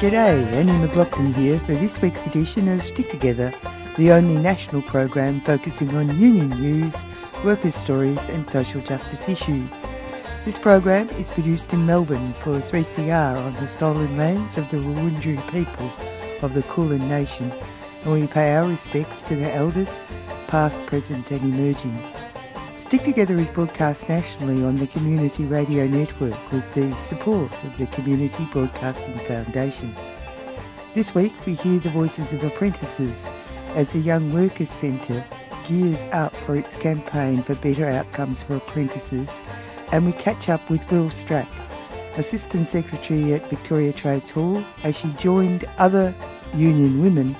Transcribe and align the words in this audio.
G'day, 0.00 0.44
Annie 0.52 0.72
McLaughlin 0.72 1.32
here 1.34 1.60
for 1.60 1.74
this 1.74 2.02
week's 2.02 2.26
edition 2.26 2.68
of 2.68 2.82
Stick 2.82 3.08
Together, 3.10 3.54
the 3.96 4.10
only 4.10 4.34
national 4.34 4.82
program 4.82 5.40
focusing 5.42 5.94
on 5.96 6.18
union 6.18 6.50
news, 6.50 7.04
workers' 7.44 7.76
stories 7.76 8.28
and 8.28 8.50
social 8.50 8.80
justice 8.80 9.28
issues. 9.28 9.70
This 10.44 10.58
program 10.58 11.08
is 11.10 11.30
produced 11.30 11.72
in 11.72 11.86
Melbourne 11.86 12.32
for 12.42 12.60
3CR 12.60 13.38
on 13.38 13.54
the 13.54 13.68
stolen 13.68 14.16
lands 14.16 14.58
of 14.58 14.68
the 14.70 14.78
Wurundjeri 14.78 15.40
people 15.52 15.90
of 16.42 16.54
the 16.54 16.64
Kulin 16.64 17.08
Nation, 17.08 17.52
and 18.02 18.12
we 18.12 18.26
pay 18.26 18.56
our 18.56 18.66
respects 18.66 19.22
to 19.22 19.36
the 19.36 19.54
elders, 19.54 20.00
past, 20.48 20.84
present 20.86 21.30
and 21.30 21.54
emerging. 21.54 21.96
Stick 22.94 23.06
Together 23.06 23.36
is 23.40 23.48
broadcast 23.48 24.08
nationally 24.08 24.62
on 24.62 24.76
the 24.76 24.86
Community 24.86 25.44
Radio 25.46 25.84
Network 25.88 26.52
with 26.52 26.74
the 26.74 26.92
support 27.08 27.50
of 27.64 27.76
the 27.76 27.88
Community 27.88 28.46
Broadcasting 28.52 29.18
Foundation. 29.26 29.92
This 30.94 31.12
week 31.12 31.32
we 31.44 31.54
hear 31.54 31.80
the 31.80 31.90
voices 31.90 32.32
of 32.32 32.44
apprentices 32.44 33.28
as 33.74 33.90
the 33.90 33.98
Young 33.98 34.32
Workers 34.32 34.70
Centre 34.70 35.24
gears 35.66 35.98
up 36.12 36.36
for 36.36 36.54
its 36.54 36.76
campaign 36.76 37.42
for 37.42 37.56
better 37.56 37.88
outcomes 37.88 38.44
for 38.44 38.54
apprentices 38.54 39.40
and 39.90 40.06
we 40.06 40.12
catch 40.12 40.48
up 40.48 40.70
with 40.70 40.88
Wil 40.92 41.10
Stracke, 41.10 41.48
Assistant 42.16 42.68
Secretary 42.68 43.34
at 43.34 43.50
Victoria 43.50 43.92
Trades 43.92 44.30
Hall 44.30 44.64
as 44.84 44.96
she 44.96 45.08
joined 45.14 45.64
other 45.78 46.14
union 46.54 47.02
women 47.02 47.34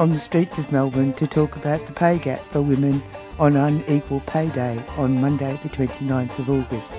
on 0.00 0.10
the 0.10 0.18
streets 0.18 0.58
of 0.58 0.72
Melbourne 0.72 1.12
to 1.12 1.28
talk 1.28 1.54
about 1.54 1.86
the 1.86 1.92
pay 1.92 2.18
gap 2.18 2.40
for 2.46 2.62
women 2.62 3.00
on 3.38 3.56
Unequal 3.56 4.20
Pay 4.20 4.48
Day 4.48 4.82
on 4.96 5.20
Monday 5.20 5.58
the 5.62 5.68
29th 5.68 6.38
of 6.40 6.50
August. 6.50 6.98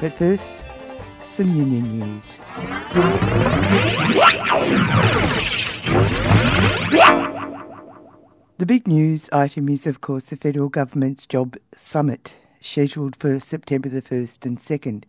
But 0.00 0.14
first, 0.14 0.54
some 1.24 1.54
union 1.54 1.98
news. 1.98 2.38
The 8.56 8.66
big 8.66 8.88
news 8.88 9.28
item 9.32 9.68
is, 9.68 9.86
of 9.86 10.00
course, 10.00 10.24
the 10.24 10.36
federal 10.36 10.68
government's 10.70 11.26
job 11.26 11.56
summit, 11.76 12.34
scheduled 12.60 13.16
for 13.16 13.38
September 13.38 13.90
the 13.90 14.00
1st 14.00 14.46
and 14.46 14.58
2nd. 14.58 15.04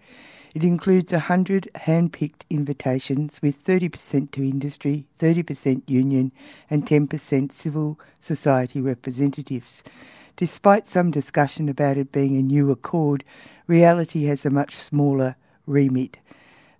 It 0.53 0.63
includes 0.63 1.11
100 1.11 1.69
hand-picked 1.75 2.43
invitations 2.49 3.41
with 3.41 3.63
30% 3.63 4.31
to 4.31 4.41
industry, 4.41 5.05
30% 5.19 5.83
union 5.87 6.31
and 6.69 6.85
10% 6.85 7.51
civil 7.51 7.99
society 8.19 8.81
representatives. 8.81 9.83
Despite 10.37 10.89
some 10.89 11.11
discussion 11.11 11.69
about 11.69 11.97
it 11.97 12.11
being 12.11 12.35
a 12.35 12.41
new 12.41 12.69
accord, 12.69 13.23
reality 13.67 14.25
has 14.25 14.45
a 14.45 14.49
much 14.49 14.75
smaller 14.75 15.37
remit. 15.65 16.17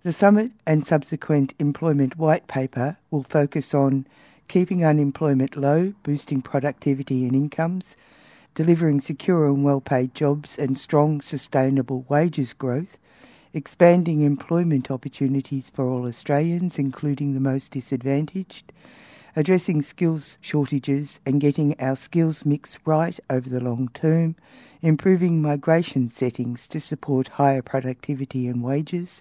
The 0.02 0.12
summit 0.12 0.52
and 0.66 0.86
subsequent 0.86 1.54
employment 1.58 2.18
white 2.18 2.48
paper 2.48 2.98
will 3.10 3.22
focus 3.22 3.72
on 3.72 4.06
keeping 4.46 4.84
unemployment 4.84 5.56
low, 5.56 5.94
boosting 6.02 6.42
productivity 6.42 7.24
and 7.24 7.34
incomes, 7.34 7.96
delivering 8.54 9.00
secure 9.00 9.46
and 9.46 9.64
well 9.64 9.80
paid 9.80 10.14
jobs 10.14 10.58
and 10.58 10.78
strong, 10.78 11.22
sustainable 11.22 12.04
wages 12.10 12.52
growth, 12.52 12.98
expanding 13.54 14.20
employment 14.20 14.90
opportunities 14.90 15.70
for 15.74 15.88
all 15.88 16.06
Australians, 16.06 16.78
including 16.78 17.32
the 17.32 17.40
most 17.40 17.72
disadvantaged, 17.72 18.70
addressing 19.36 19.82
skills 19.82 20.38
shortages 20.40 21.20
and 21.26 21.42
getting 21.42 21.78
our 21.78 21.94
skills 21.94 22.46
mix 22.46 22.78
right 22.86 23.20
over 23.28 23.50
the 23.50 23.60
long 23.60 23.90
term, 23.92 24.34
improving 24.80 25.42
migration 25.42 26.10
settings 26.10 26.66
to 26.66 26.80
support 26.80 27.28
higher 27.28 27.60
productivity 27.60 28.48
and 28.48 28.64
wages, 28.64 29.20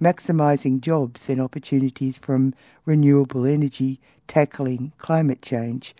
maximising 0.00 0.80
jobs 0.80 1.28
and 1.28 1.40
opportunities 1.40 2.18
from 2.18 2.54
renewable 2.86 3.44
energy, 3.44 4.00
tackling 4.26 4.90
climate 4.96 5.42
change, 5.42 5.94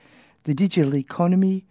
the 0.44 0.54
digital 0.54 0.96
economy, 0.96 1.64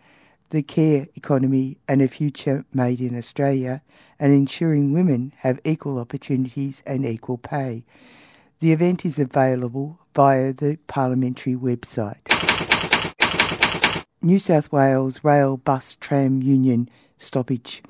the 0.52 0.62
care 0.62 1.08
economy, 1.16 1.78
and 1.88 2.02
a 2.02 2.08
future 2.08 2.64
made 2.74 3.02
in 3.02 3.18
Australia, 3.18 3.81
and 4.20 4.31
ensuring 4.31 4.94
women 4.94 5.34
have 5.40 5.59
equal 5.64 5.97
opportunities 5.97 6.84
and 6.86 7.06
equal 7.06 7.38
pay. 7.38 7.84
The 8.62 8.74
event 8.74 9.08
is 9.08 9.18
available 9.18 9.98
via 10.14 10.54
the 10.54 10.78
parliamentary 10.86 11.56
website. 11.56 12.20
New 14.22 14.38
South 14.38 14.72
Wales 14.72 15.24
Rail 15.24 15.58
Bus 15.58 15.98
Tram 16.00 16.44
Union 16.44 16.88
stoppage. 17.18 17.82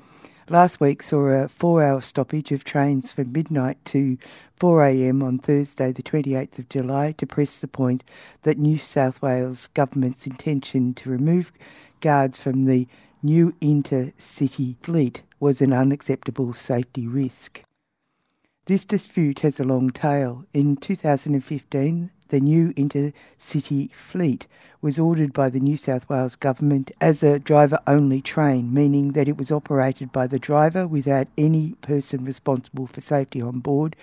Last 0.48 0.80
week 0.80 1.02
saw 1.02 1.26
a 1.26 1.48
four 1.48 1.84
hour 1.84 2.00
stoppage 2.00 2.52
of 2.52 2.64
trains 2.64 3.12
from 3.12 3.32
midnight 3.32 3.84
to 3.84 4.16
4am 4.58 5.22
on 5.22 5.38
Thursday, 5.38 5.92
the 5.92 6.02
28th 6.02 6.60
of 6.60 6.70
July, 6.70 7.12
to 7.18 7.26
press 7.26 7.58
the 7.58 7.68
point 7.68 8.02
that 8.42 8.56
New 8.56 8.78
South 8.78 9.20
Wales 9.20 9.66
Government's 9.74 10.26
intention 10.26 10.94
to 10.94 11.10
remove 11.10 11.52
guards 12.00 12.38
from 12.38 12.64
the 12.64 12.88
new 13.22 13.54
intercity 13.60 14.76
fleet 14.82 15.20
was 15.38 15.60
an 15.60 15.74
unacceptable 15.74 16.54
safety 16.54 17.06
risk. 17.06 17.60
This 18.72 18.86
dispute 18.86 19.40
has 19.40 19.60
a 19.60 19.64
long 19.64 19.90
tail. 19.90 20.46
In 20.54 20.76
2015, 20.76 22.10
the 22.28 22.40
new 22.40 22.72
intercity 22.72 23.92
fleet 23.92 24.46
was 24.80 24.98
ordered 24.98 25.34
by 25.34 25.50
the 25.50 25.60
New 25.60 25.76
South 25.76 26.08
Wales 26.08 26.36
Government 26.36 26.90
as 26.98 27.22
a 27.22 27.38
driver 27.38 27.78
only 27.86 28.22
train, 28.22 28.72
meaning 28.72 29.12
that 29.12 29.28
it 29.28 29.36
was 29.36 29.52
operated 29.52 30.10
by 30.10 30.26
the 30.26 30.38
driver 30.38 30.86
without 30.86 31.28
any 31.36 31.72
person 31.82 32.24
responsible 32.24 32.86
for 32.86 33.02
safety 33.02 33.42
on 33.42 33.58
board, 33.58 33.94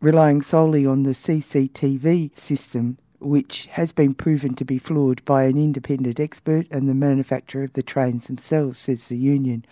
relying 0.00 0.42
solely 0.42 0.84
on 0.84 1.04
the 1.04 1.14
CCTV 1.14 2.36
system 2.36 2.98
which 3.20 3.66
has 3.72 3.92
been 3.92 4.14
proven 4.14 4.54
to 4.54 4.64
be 4.64 4.78
flawed 4.78 5.24
by 5.24 5.44
an 5.44 5.56
independent 5.56 6.20
expert 6.20 6.66
and 6.70 6.88
the 6.88 6.94
manufacturer 6.94 7.64
of 7.64 7.72
the 7.72 7.82
trains 7.82 8.26
themselves, 8.26 8.78
says 8.78 9.08
the 9.08 9.16
union. 9.16 9.64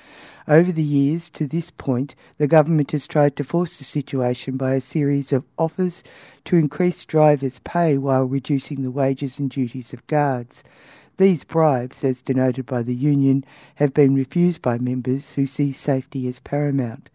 Over 0.48 0.72
the 0.72 0.82
years 0.82 1.28
to 1.30 1.46
this 1.46 1.70
point, 1.70 2.14
the 2.38 2.46
government 2.46 2.92
has 2.92 3.06
tried 3.06 3.36
to 3.36 3.44
force 3.44 3.76
the 3.76 3.84
situation 3.84 4.56
by 4.56 4.74
a 4.74 4.80
series 4.80 5.32
of 5.32 5.44
offers 5.58 6.02
to 6.44 6.56
increase 6.56 7.04
drivers' 7.04 7.60
pay 7.60 7.98
while 7.98 8.24
reducing 8.24 8.82
the 8.82 8.90
wages 8.90 9.38
and 9.38 9.50
duties 9.50 9.92
of 9.92 10.06
guards. 10.06 10.62
These 11.16 11.44
bribes, 11.44 12.04
as 12.04 12.22
denoted 12.22 12.66
by 12.66 12.82
the 12.82 12.94
union, 12.94 13.44
have 13.76 13.94
been 13.94 14.14
refused 14.14 14.60
by 14.60 14.78
members 14.78 15.32
who 15.32 15.46
see 15.46 15.72
safety 15.72 16.28
as 16.28 16.40
paramount. 16.40 17.08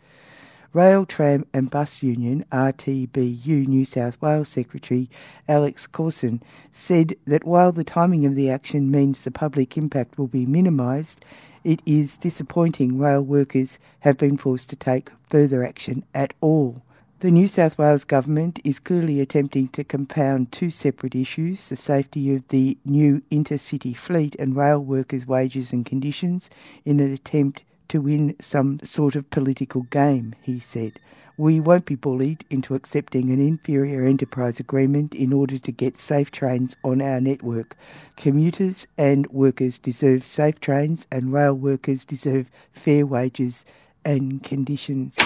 Rail, 0.73 1.05
Tram 1.05 1.45
and 1.53 1.69
Bus 1.69 2.01
Union 2.01 2.45
RTBU 2.49 3.67
New 3.67 3.83
South 3.83 4.21
Wales 4.21 4.47
Secretary 4.47 5.09
Alex 5.45 5.85
Claassens 5.85 6.41
said 6.71 7.17
that 7.27 7.43
while 7.43 7.73
the 7.73 7.83
timing 7.83 8.25
of 8.25 8.35
the 8.35 8.49
action 8.49 8.89
means 8.89 9.21
the 9.21 9.31
public 9.31 9.77
impact 9.77 10.17
will 10.17 10.27
be 10.27 10.45
minimised, 10.45 11.25
it 11.65 11.81
is 11.85 12.15
disappointing 12.15 12.97
rail 12.97 13.21
workers 13.21 13.79
have 13.99 14.17
been 14.17 14.37
forced 14.37 14.69
to 14.69 14.77
take 14.77 15.11
further 15.29 15.61
action 15.61 16.05
at 16.15 16.33
all. 16.39 16.81
The 17.19 17.31
New 17.31 17.49
South 17.49 17.77
Wales 17.77 18.05
Government 18.05 18.61
is 18.63 18.79
clearly 18.79 19.19
attempting 19.19 19.67
to 19.69 19.83
compound 19.83 20.53
two 20.53 20.69
separate 20.69 21.15
issues 21.15 21.67
the 21.67 21.75
safety 21.75 22.33
of 22.33 22.47
the 22.47 22.77
new 22.85 23.21
intercity 23.29 23.93
fleet 23.93 24.37
and 24.39 24.55
rail 24.55 24.79
workers' 24.79 25.27
wages 25.27 25.73
and 25.73 25.85
conditions 25.85 26.49
in 26.85 27.01
an 27.01 27.11
attempt 27.11 27.63
to 27.91 27.99
win 27.99 28.33
some 28.39 28.79
sort 28.85 29.17
of 29.17 29.29
political 29.29 29.81
game, 29.83 30.33
he 30.41 30.61
said. 30.61 30.97
We 31.35 31.59
won't 31.59 31.85
be 31.85 31.95
bullied 31.95 32.45
into 32.49 32.73
accepting 32.73 33.31
an 33.31 33.45
inferior 33.45 34.05
enterprise 34.05 34.61
agreement 34.61 35.13
in 35.13 35.33
order 35.33 35.59
to 35.59 35.71
get 35.73 35.97
safe 35.97 36.31
trains 36.31 36.77
on 36.85 37.01
our 37.01 37.19
network. 37.19 37.75
Commuters 38.15 38.87
and 38.97 39.27
workers 39.27 39.77
deserve 39.77 40.23
safe 40.23 40.61
trains, 40.61 41.05
and 41.11 41.33
rail 41.33 41.53
workers 41.53 42.05
deserve 42.05 42.49
fair 42.71 43.05
wages 43.05 43.65
and 44.05 44.41
conditions. 44.41 45.17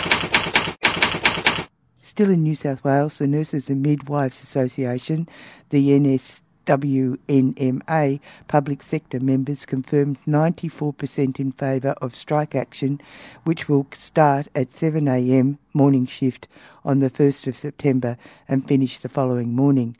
Still 2.01 2.31
in 2.31 2.41
New 2.41 2.55
South 2.55 2.83
Wales, 2.83 3.19
the 3.19 3.27
Nurses 3.27 3.69
and 3.69 3.83
Midwives 3.83 4.41
Association, 4.41 5.29
the 5.69 5.99
NS 5.99 6.41
WNMA 6.65 8.19
public 8.47 8.83
sector 8.83 9.19
members 9.19 9.65
confirmed 9.65 10.17
94% 10.27 11.39
in 11.39 11.51
favour 11.51 11.95
of 12.01 12.15
strike 12.15 12.55
action, 12.55 13.01
which 13.43 13.69
will 13.69 13.87
start 13.93 14.47
at 14.55 14.71
7am 14.71 15.57
morning 15.73 16.05
shift 16.05 16.47
on 16.83 16.99
the 16.99 17.09
1st 17.09 17.47
of 17.47 17.57
September 17.57 18.17
and 18.47 18.67
finish 18.67 18.99
the 18.99 19.09
following 19.09 19.55
morning. 19.55 19.95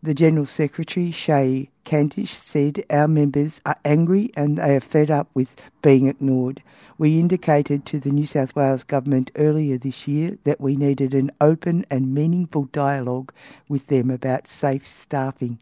The 0.00 0.14
General 0.14 0.46
Secretary, 0.46 1.10
Shaye 1.10 1.70
Candish, 1.82 2.32
said, 2.32 2.84
Our 2.88 3.08
members 3.08 3.60
are 3.66 3.74
angry 3.84 4.30
and 4.36 4.56
they 4.56 4.76
are 4.76 4.80
fed 4.80 5.10
up 5.10 5.28
with 5.34 5.56
being 5.82 6.06
ignored. 6.06 6.62
We 6.98 7.18
indicated 7.18 7.84
to 7.86 7.98
the 7.98 8.10
New 8.10 8.24
South 8.24 8.54
Wales 8.54 8.84
Government 8.84 9.32
earlier 9.34 9.76
this 9.76 10.06
year 10.06 10.38
that 10.44 10.60
we 10.60 10.76
needed 10.76 11.14
an 11.14 11.32
open 11.40 11.84
and 11.90 12.14
meaningful 12.14 12.66
dialogue 12.66 13.32
with 13.68 13.88
them 13.88 14.08
about 14.08 14.46
safe 14.46 14.86
staffing. 14.88 15.58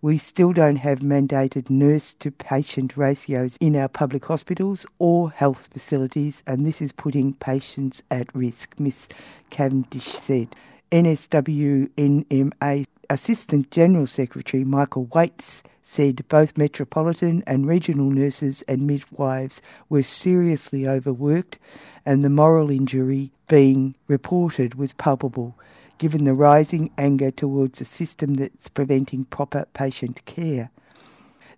We 0.00 0.16
still 0.16 0.54
don't 0.54 0.76
have 0.76 1.00
mandated 1.00 1.68
nurse 1.68 2.14
to 2.20 2.30
patient 2.30 2.96
ratios 2.96 3.58
in 3.60 3.76
our 3.76 3.88
public 3.88 4.24
hospitals 4.24 4.86
or 4.98 5.30
health 5.30 5.68
facilities, 5.70 6.42
and 6.46 6.66
this 6.66 6.80
is 6.80 6.92
putting 6.92 7.34
patients 7.34 8.02
at 8.10 8.34
risk, 8.34 8.80
Ms. 8.80 9.08
Candish 9.50 10.04
said. 10.04 10.56
NSWNMA 10.90 12.86
Assistant 13.10 13.70
General 13.70 14.06
Secretary 14.06 14.64
Michael 14.64 15.04
Whaites 15.06 15.62
said 15.82 16.24
both 16.28 16.56
metropolitan 16.56 17.44
and 17.46 17.66
regional 17.66 18.10
nurses 18.10 18.62
and 18.68 18.86
midwives 18.86 19.60
were 19.88 20.02
seriously 20.02 20.88
overworked 20.88 21.58
and 22.06 22.24
the 22.24 22.30
moral 22.30 22.70
injury 22.70 23.32
being 23.48 23.94
reported 24.08 24.74
was 24.76 24.92
palpable, 24.94 25.54
given 25.98 26.24
the 26.24 26.34
rising 26.34 26.90
anger 26.96 27.30
towards 27.30 27.80
a 27.80 27.84
system 27.84 28.34
that's 28.34 28.68
preventing 28.68 29.24
proper 29.24 29.66
patient 29.74 30.24
care. 30.24 30.70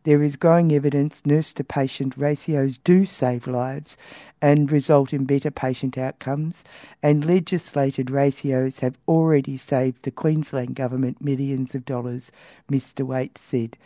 There 0.06 0.22
is 0.22 0.36
growing 0.36 0.70
evidence 0.70 1.26
nurse 1.26 1.52
to 1.54 1.64
patient 1.64 2.16
ratios 2.16 2.78
do 2.78 3.06
save 3.06 3.48
lives 3.48 3.96
and 4.40 4.70
result 4.70 5.12
in 5.12 5.24
better 5.24 5.50
patient 5.50 5.98
outcomes, 5.98 6.62
and 7.02 7.24
legislated 7.24 8.08
ratios 8.08 8.78
have 8.78 8.96
already 9.08 9.56
saved 9.56 10.04
the 10.04 10.12
Queensland 10.12 10.76
Government 10.76 11.20
millions 11.20 11.74
of 11.74 11.84
dollars, 11.84 12.30
Mr. 12.70 13.04
Waite 13.04 13.36
said. 13.36 13.76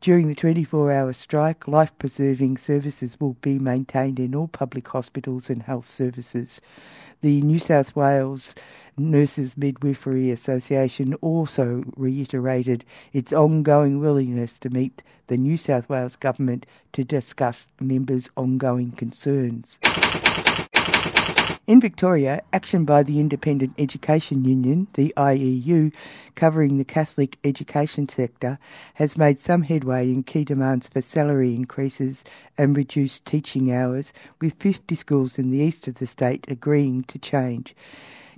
During 0.00 0.28
the 0.28 0.34
24 0.34 0.90
hour 0.90 1.12
strike, 1.12 1.68
life 1.68 1.92
preserving 1.98 2.56
services 2.56 3.20
will 3.20 3.34
be 3.42 3.58
maintained 3.58 4.18
in 4.18 4.34
all 4.34 4.48
public 4.48 4.88
hospitals 4.88 5.50
and 5.50 5.64
health 5.64 5.86
services. 5.86 6.62
The 7.20 7.40
New 7.42 7.58
South 7.58 7.96
Wales 7.96 8.54
Nurses 8.96 9.56
Midwifery 9.56 10.30
Association 10.30 11.14
also 11.14 11.82
reiterated 11.96 12.84
its 13.12 13.32
ongoing 13.32 13.98
willingness 13.98 14.56
to 14.60 14.70
meet 14.70 15.02
the 15.26 15.36
New 15.36 15.56
South 15.56 15.88
Wales 15.88 16.14
Government 16.14 16.64
to 16.92 17.02
discuss 17.02 17.66
members' 17.80 18.30
ongoing 18.36 18.92
concerns. 18.92 19.80
In 21.68 21.82
Victoria, 21.82 22.40
action 22.50 22.86
by 22.86 23.02
the 23.02 23.20
Independent 23.20 23.74
Education 23.76 24.42
Union, 24.46 24.86
the 24.94 25.12
IEU, 25.18 25.92
covering 26.34 26.78
the 26.78 26.84
Catholic 26.84 27.36
education 27.44 28.08
sector, 28.08 28.58
has 28.94 29.18
made 29.18 29.38
some 29.38 29.64
headway 29.64 30.10
in 30.10 30.22
key 30.22 30.44
demands 30.46 30.88
for 30.88 31.02
salary 31.02 31.54
increases 31.54 32.24
and 32.56 32.74
reduced 32.74 33.26
teaching 33.26 33.70
hours, 33.70 34.14
with 34.40 34.54
50 34.54 34.94
schools 34.94 35.38
in 35.38 35.50
the 35.50 35.58
east 35.58 35.86
of 35.86 35.96
the 35.96 36.06
state 36.06 36.46
agreeing 36.48 37.02
to 37.02 37.18
change. 37.18 37.76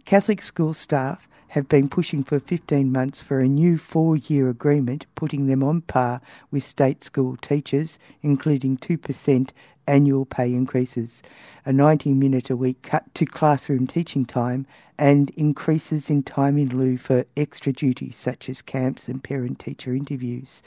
Catholic 0.04 0.42
school 0.42 0.74
staff 0.74 1.28
have 1.50 1.68
been 1.68 1.88
pushing 1.88 2.24
for 2.24 2.40
15 2.40 2.90
months 2.90 3.22
for 3.22 3.38
a 3.38 3.46
new 3.46 3.78
four 3.78 4.16
year 4.16 4.48
agreement, 4.48 5.06
putting 5.14 5.46
them 5.46 5.62
on 5.62 5.82
par 5.82 6.20
with 6.50 6.64
state 6.64 7.04
school 7.04 7.36
teachers, 7.36 7.96
including 8.22 8.76
2% 8.76 9.50
annual 9.90 10.25
pay 10.25 10.52
increases, 10.54 11.22
a 11.66 11.72
90 11.72 12.14
minute 12.14 12.48
a 12.48 12.56
week 12.56 12.81
cut 12.82 13.12
to 13.16 13.26
classroom 13.26 13.87
teaching 13.87 14.25
time, 14.25 14.66
and 14.96 15.31
increases 15.31 16.08
in 16.08 16.22
time 16.22 16.56
in 16.56 16.69
lieu 16.78 16.96
for 16.96 17.25
extra 17.37 17.72
duties 17.72 18.16
such 18.16 18.48
as 18.48 18.62
camps 18.62 19.08
and 19.08 19.25
parent 19.25 19.58
teacher 19.58 19.92
interviews. 19.92 20.62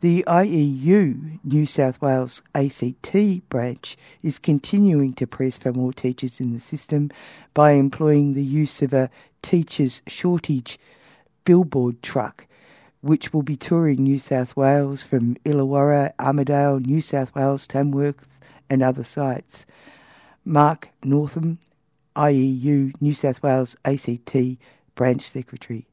The 0.00 0.22
IEU 0.26 1.40
New 1.42 1.66
South 1.66 2.00
Wales 2.00 2.42
ACT 2.54 3.48
branch 3.48 3.96
is 4.22 4.38
continuing 4.38 5.14
to 5.14 5.26
press 5.26 5.58
for 5.58 5.72
more 5.72 5.92
teachers 5.92 6.38
in 6.38 6.52
the 6.52 6.60
system 6.60 7.10
by 7.54 7.72
employing 7.72 8.34
the 8.34 8.44
use 8.44 8.82
of 8.82 8.92
a 8.92 9.10
teachers 9.42 10.02
shortage 10.06 10.78
billboard 11.44 12.02
truck 12.02 12.46
which 13.00 13.34
will 13.34 13.42
be 13.42 13.56
touring 13.56 14.02
New 14.02 14.18
South 14.18 14.56
Wales 14.56 15.02
from 15.02 15.34
Illawarra, 15.44 16.14
Armidale, 16.18 16.80
New 16.80 17.02
South 17.02 17.34
Wales, 17.34 17.66
Tamworth 17.66 18.26
and 18.68 18.82
other 18.82 19.04
sites. 19.04 19.64
Mark 20.44 20.90
Northam, 21.02 21.58
IEU 22.16 22.92
New 23.00 23.14
South 23.14 23.42
Wales 23.42 23.76
ACT 23.84 24.36
branch 24.94 25.30
secretary. 25.30 25.86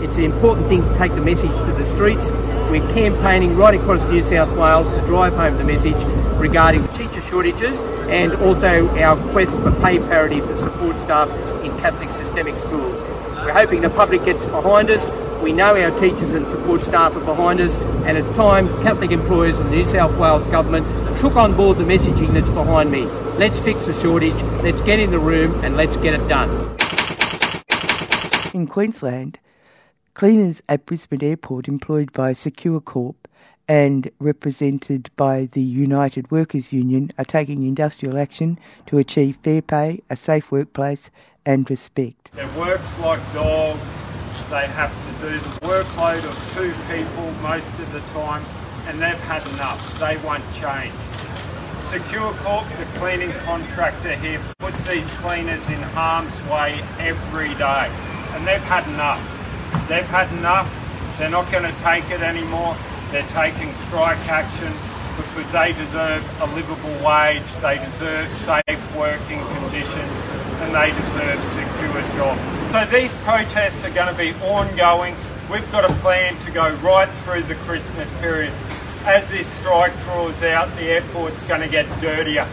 It's 0.00 0.16
an 0.16 0.24
important 0.24 0.68
thing 0.68 0.82
to 0.82 0.98
take 0.98 1.12
the 1.12 1.20
message 1.20 1.50
to 1.50 1.72
the 1.72 1.84
streets. 1.84 2.30
We're 2.70 2.86
campaigning 2.92 3.56
right 3.56 3.74
across 3.74 4.06
New 4.08 4.22
South 4.22 4.56
Wales 4.56 4.88
to 4.88 5.06
drive 5.06 5.34
home 5.34 5.58
the 5.58 5.64
message 5.64 6.02
regarding 6.38 6.86
teacher 6.88 7.20
shortages 7.20 7.80
and 8.08 8.32
also 8.34 8.88
our 8.98 9.16
quest 9.32 9.56
for 9.56 9.72
pay 9.80 9.98
parity 9.98 10.40
for 10.40 10.56
support 10.56 10.98
staff 10.98 11.30
in 11.64 11.76
Catholic 11.78 12.12
systemic 12.12 12.58
schools. 12.58 13.02
We're 13.02 13.52
hoping 13.52 13.82
the 13.82 13.90
public 13.90 14.24
gets 14.24 14.46
behind 14.46 14.90
us. 14.90 15.06
We 15.42 15.52
know 15.52 15.80
our 15.80 15.96
teachers 15.98 16.32
and 16.32 16.48
support 16.48 16.82
staff 16.82 17.14
are 17.14 17.24
behind 17.24 17.60
us, 17.60 17.76
and 18.06 18.16
it's 18.16 18.30
time 18.30 18.68
Catholic 18.82 19.10
employers 19.10 19.58
and 19.58 19.68
the 19.68 19.76
New 19.76 19.84
South 19.84 20.16
Wales 20.18 20.46
Government 20.48 20.86
took 21.20 21.36
on 21.36 21.56
board 21.56 21.78
the 21.78 21.84
messaging 21.84 22.32
that's 22.32 22.50
behind 22.50 22.90
me. 22.90 23.04
Let's 23.38 23.60
fix 23.60 23.86
the 23.86 23.92
shortage, 23.92 24.40
let's 24.62 24.80
get 24.80 24.98
in 24.98 25.10
the 25.10 25.18
room, 25.18 25.52
and 25.64 25.76
let's 25.76 25.96
get 25.96 26.14
it 26.14 26.26
done. 26.28 26.50
In 28.54 28.66
Queensland, 28.66 29.38
Cleaners 30.14 30.62
at 30.66 30.86
Brisbane 30.86 31.22
Airport, 31.22 31.68
employed 31.68 32.10
by 32.12 32.32
Secure 32.32 32.80
Corp 32.80 33.28
and 33.68 34.10
represented 34.18 35.10
by 35.16 35.48
the 35.52 35.60
United 35.60 36.30
Workers 36.30 36.72
Union, 36.72 37.12
are 37.18 37.24
taking 37.24 37.66
industrial 37.66 38.16
action 38.16 38.58
to 38.86 38.96
achieve 38.96 39.36
fair 39.42 39.60
pay, 39.60 40.00
a 40.08 40.16
safe 40.16 40.50
workplace, 40.50 41.10
and 41.44 41.68
respect. 41.68 42.30
It 42.34 42.50
works 42.54 42.98
like 43.00 43.20
dogs. 43.34 44.05
They 44.50 44.68
have 44.68 44.94
to 44.94 45.28
do 45.28 45.38
the 45.40 45.48
workload 45.66 46.22
of 46.22 46.36
two 46.54 46.72
people 46.86 47.32
most 47.42 47.72
of 47.80 47.92
the 47.92 48.00
time, 48.14 48.44
and 48.86 49.02
they've 49.02 49.18
had 49.26 49.44
enough. 49.54 49.98
They 49.98 50.16
won't 50.18 50.44
change. 50.54 50.94
Secure 51.90 52.32
Corp, 52.44 52.64
the 52.78 52.84
cleaning 52.98 53.32
contractor 53.44 54.14
here, 54.14 54.40
puts 54.60 54.86
these 54.86 55.08
cleaners 55.18 55.66
in 55.68 55.82
harm's 55.98 56.40
way 56.44 56.80
every 57.00 57.54
day, 57.54 57.90
and 58.34 58.46
they've 58.46 58.62
had 58.70 58.86
enough. 58.86 59.18
They've 59.88 60.06
had 60.06 60.30
enough. 60.38 60.70
They're 61.18 61.28
not 61.28 61.50
going 61.50 61.64
to 61.64 61.74
take 61.82 62.08
it 62.10 62.22
anymore. 62.22 62.76
They're 63.10 63.26
taking 63.34 63.74
strike 63.74 64.28
action 64.28 64.72
because 65.16 65.50
they 65.50 65.72
deserve 65.72 66.22
a 66.40 66.46
livable 66.54 66.94
wage, 67.04 67.50
they 67.62 67.78
deserve 67.78 68.30
safe 68.46 68.96
working 68.96 69.40
conditions, 69.58 70.16
and 70.62 70.72
they 70.72 70.92
deserve 70.92 71.42
secure 71.50 72.02
jobs. 72.14 72.55
So 72.76 72.84
these 72.84 73.14
protests 73.24 73.84
are 73.84 73.90
going 73.92 74.14
to 74.14 74.18
be 74.18 74.34
ongoing. 74.44 75.16
We've 75.50 75.72
got 75.72 75.90
a 75.90 75.94
plan 75.94 76.38
to 76.40 76.50
go 76.50 76.74
right 76.82 77.08
through 77.24 77.44
the 77.44 77.54
Christmas 77.54 78.10
period. 78.20 78.52
As 79.06 79.30
this 79.30 79.46
strike 79.46 79.98
draws 80.02 80.42
out, 80.42 80.68
the 80.76 80.82
airport's 80.82 81.42
going 81.44 81.62
to 81.62 81.68
get 81.68 81.86
dirtier. 82.02 82.46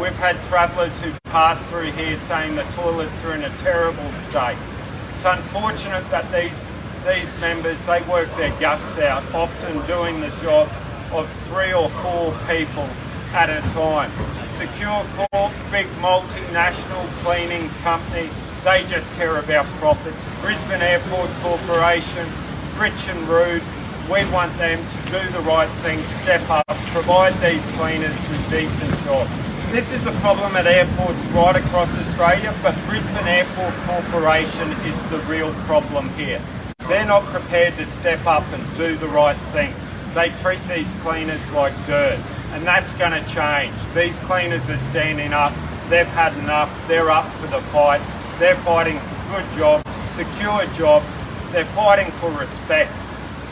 We've 0.00 0.16
had 0.16 0.42
travellers 0.46 0.98
who 0.98 1.12
pass 1.26 1.64
through 1.68 1.92
here 1.92 2.16
saying 2.16 2.56
the 2.56 2.64
toilets 2.74 3.22
are 3.22 3.36
in 3.36 3.44
a 3.44 3.50
terrible 3.58 4.10
state. 4.14 4.58
It's 5.14 5.24
unfortunate 5.24 6.10
that 6.10 6.26
these 6.32 6.58
these 7.06 7.32
members 7.40 7.78
they 7.86 8.02
work 8.10 8.34
their 8.36 8.50
guts 8.58 8.98
out, 8.98 9.22
often 9.32 9.86
doing 9.86 10.18
the 10.18 10.30
job 10.42 10.68
of 11.12 11.30
three 11.46 11.72
or 11.72 11.88
four 11.88 12.34
people 12.48 12.88
at 13.30 13.48
a 13.48 13.60
time. 13.70 14.10
Secure 14.54 15.06
Corp, 15.14 15.52
big 15.70 15.86
multinational 16.02 17.06
cleaning 17.22 17.68
company, 17.84 18.28
they 18.64 18.84
just 18.84 19.12
care 19.14 19.38
about 19.38 19.66
profits. 19.78 20.28
Brisbane 20.40 20.82
Airport 20.82 21.30
Corporation, 21.42 22.26
rich 22.78 23.08
and 23.08 23.18
rude, 23.28 23.62
we 24.10 24.24
want 24.30 24.56
them 24.58 24.78
to 24.78 25.10
do 25.10 25.32
the 25.32 25.40
right 25.40 25.68
thing, 25.82 25.98
step 26.22 26.48
up, 26.50 26.66
provide 26.92 27.34
these 27.40 27.64
cleaners 27.76 28.14
with 28.28 28.50
decent 28.50 29.04
jobs. 29.04 29.30
This 29.70 29.90
is 29.92 30.06
a 30.06 30.12
problem 30.20 30.54
at 30.56 30.66
airports 30.66 31.24
right 31.26 31.56
across 31.56 31.96
Australia, 31.96 32.54
but 32.62 32.76
Brisbane 32.86 33.26
Airport 33.26 33.74
Corporation 33.86 34.70
is 34.84 35.02
the 35.06 35.18
real 35.20 35.52
problem 35.64 36.08
here. 36.10 36.40
They're 36.88 37.06
not 37.06 37.24
prepared 37.24 37.76
to 37.76 37.86
step 37.86 38.26
up 38.26 38.44
and 38.52 38.76
do 38.76 38.96
the 38.96 39.08
right 39.08 39.36
thing. 39.52 39.72
They 40.14 40.28
treat 40.42 40.60
these 40.68 40.92
cleaners 40.96 41.50
like 41.52 41.72
dirt, 41.86 42.18
and 42.52 42.66
that's 42.66 42.92
going 42.94 43.12
to 43.12 43.30
change. 43.30 43.74
These 43.94 44.18
cleaners 44.20 44.68
are 44.68 44.78
standing 44.78 45.32
up. 45.32 45.54
They've 45.88 46.06
had 46.06 46.36
enough. 46.38 46.70
They're 46.86 47.10
up 47.10 47.26
for 47.26 47.46
the 47.46 47.60
fight. 47.60 48.02
They're 48.42 48.56
fighting 48.56 48.98
for 48.98 49.36
good 49.36 49.50
jobs, 49.56 49.88
secure 50.18 50.66
jobs. 50.74 51.06
They're 51.52 51.64
fighting 51.78 52.10
for 52.18 52.28
respect, 52.32 52.90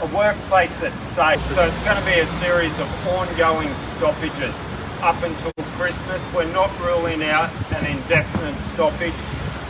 a 0.03 0.07
workplace 0.07 0.81
that's 0.81 1.01
safe. 1.05 1.41
So 1.55 1.63
it's 1.63 1.85
going 1.85 1.97
to 1.97 2.05
be 2.05 2.19
a 2.19 2.27
series 2.43 2.77
of 2.81 2.91
ongoing 3.07 3.73
stoppages 3.95 4.53
up 5.01 5.15
until 5.23 5.53
Christmas. 5.79 6.21
We're 6.35 6.53
not 6.53 6.77
ruling 6.81 7.23
out 7.23 7.51
an 7.71 7.87
indefinite 7.87 8.61
stoppage. 8.75 9.15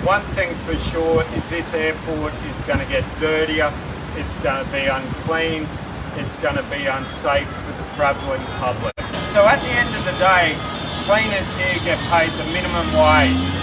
One 0.09 0.23
thing 0.33 0.55
for 0.65 0.75
sure 0.89 1.23
is 1.37 1.51
this 1.51 1.71
airport 1.75 2.33
is 2.33 2.65
going 2.65 2.79
to 2.79 2.87
get 2.87 3.05
dirtier, 3.21 3.71
it's 4.17 4.39
going 4.39 4.65
to 4.65 4.73
be 4.73 4.87
unclean, 4.87 5.69
it's 6.17 6.37
going 6.39 6.57
to 6.57 6.65
be 6.73 6.87
unsafe 6.87 7.47
for 7.47 7.73
the 7.77 7.95
travelling 7.95 8.41
public. 8.57 8.95
So 9.37 9.45
at 9.45 9.61
the 9.61 9.69
end 9.69 9.95
of 9.95 10.03
the 10.07 10.17
day, 10.17 10.57
cleaners 11.05 11.53
here 11.61 11.77
get 11.85 11.99
paid 12.09 12.33
the 12.41 12.51
minimum 12.57 12.89
wage. 12.97 13.60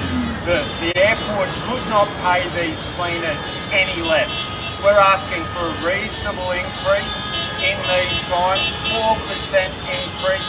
The, 0.47 0.63
the 0.79 0.95
airport 0.95 1.51
could 1.67 1.83
not 1.91 2.07
pay 2.23 2.47
these 2.55 2.79
cleaners 2.95 3.35
any 3.75 3.99
less. 3.99 4.31
We're 4.79 4.95
asking 4.95 5.43
for 5.51 5.67
a 5.67 5.75
reasonable 5.83 6.55
increase 6.55 7.13
in 7.59 7.75
these 7.83 8.15
times, 8.31 8.63
4% 8.95 9.27
increase 9.91 10.47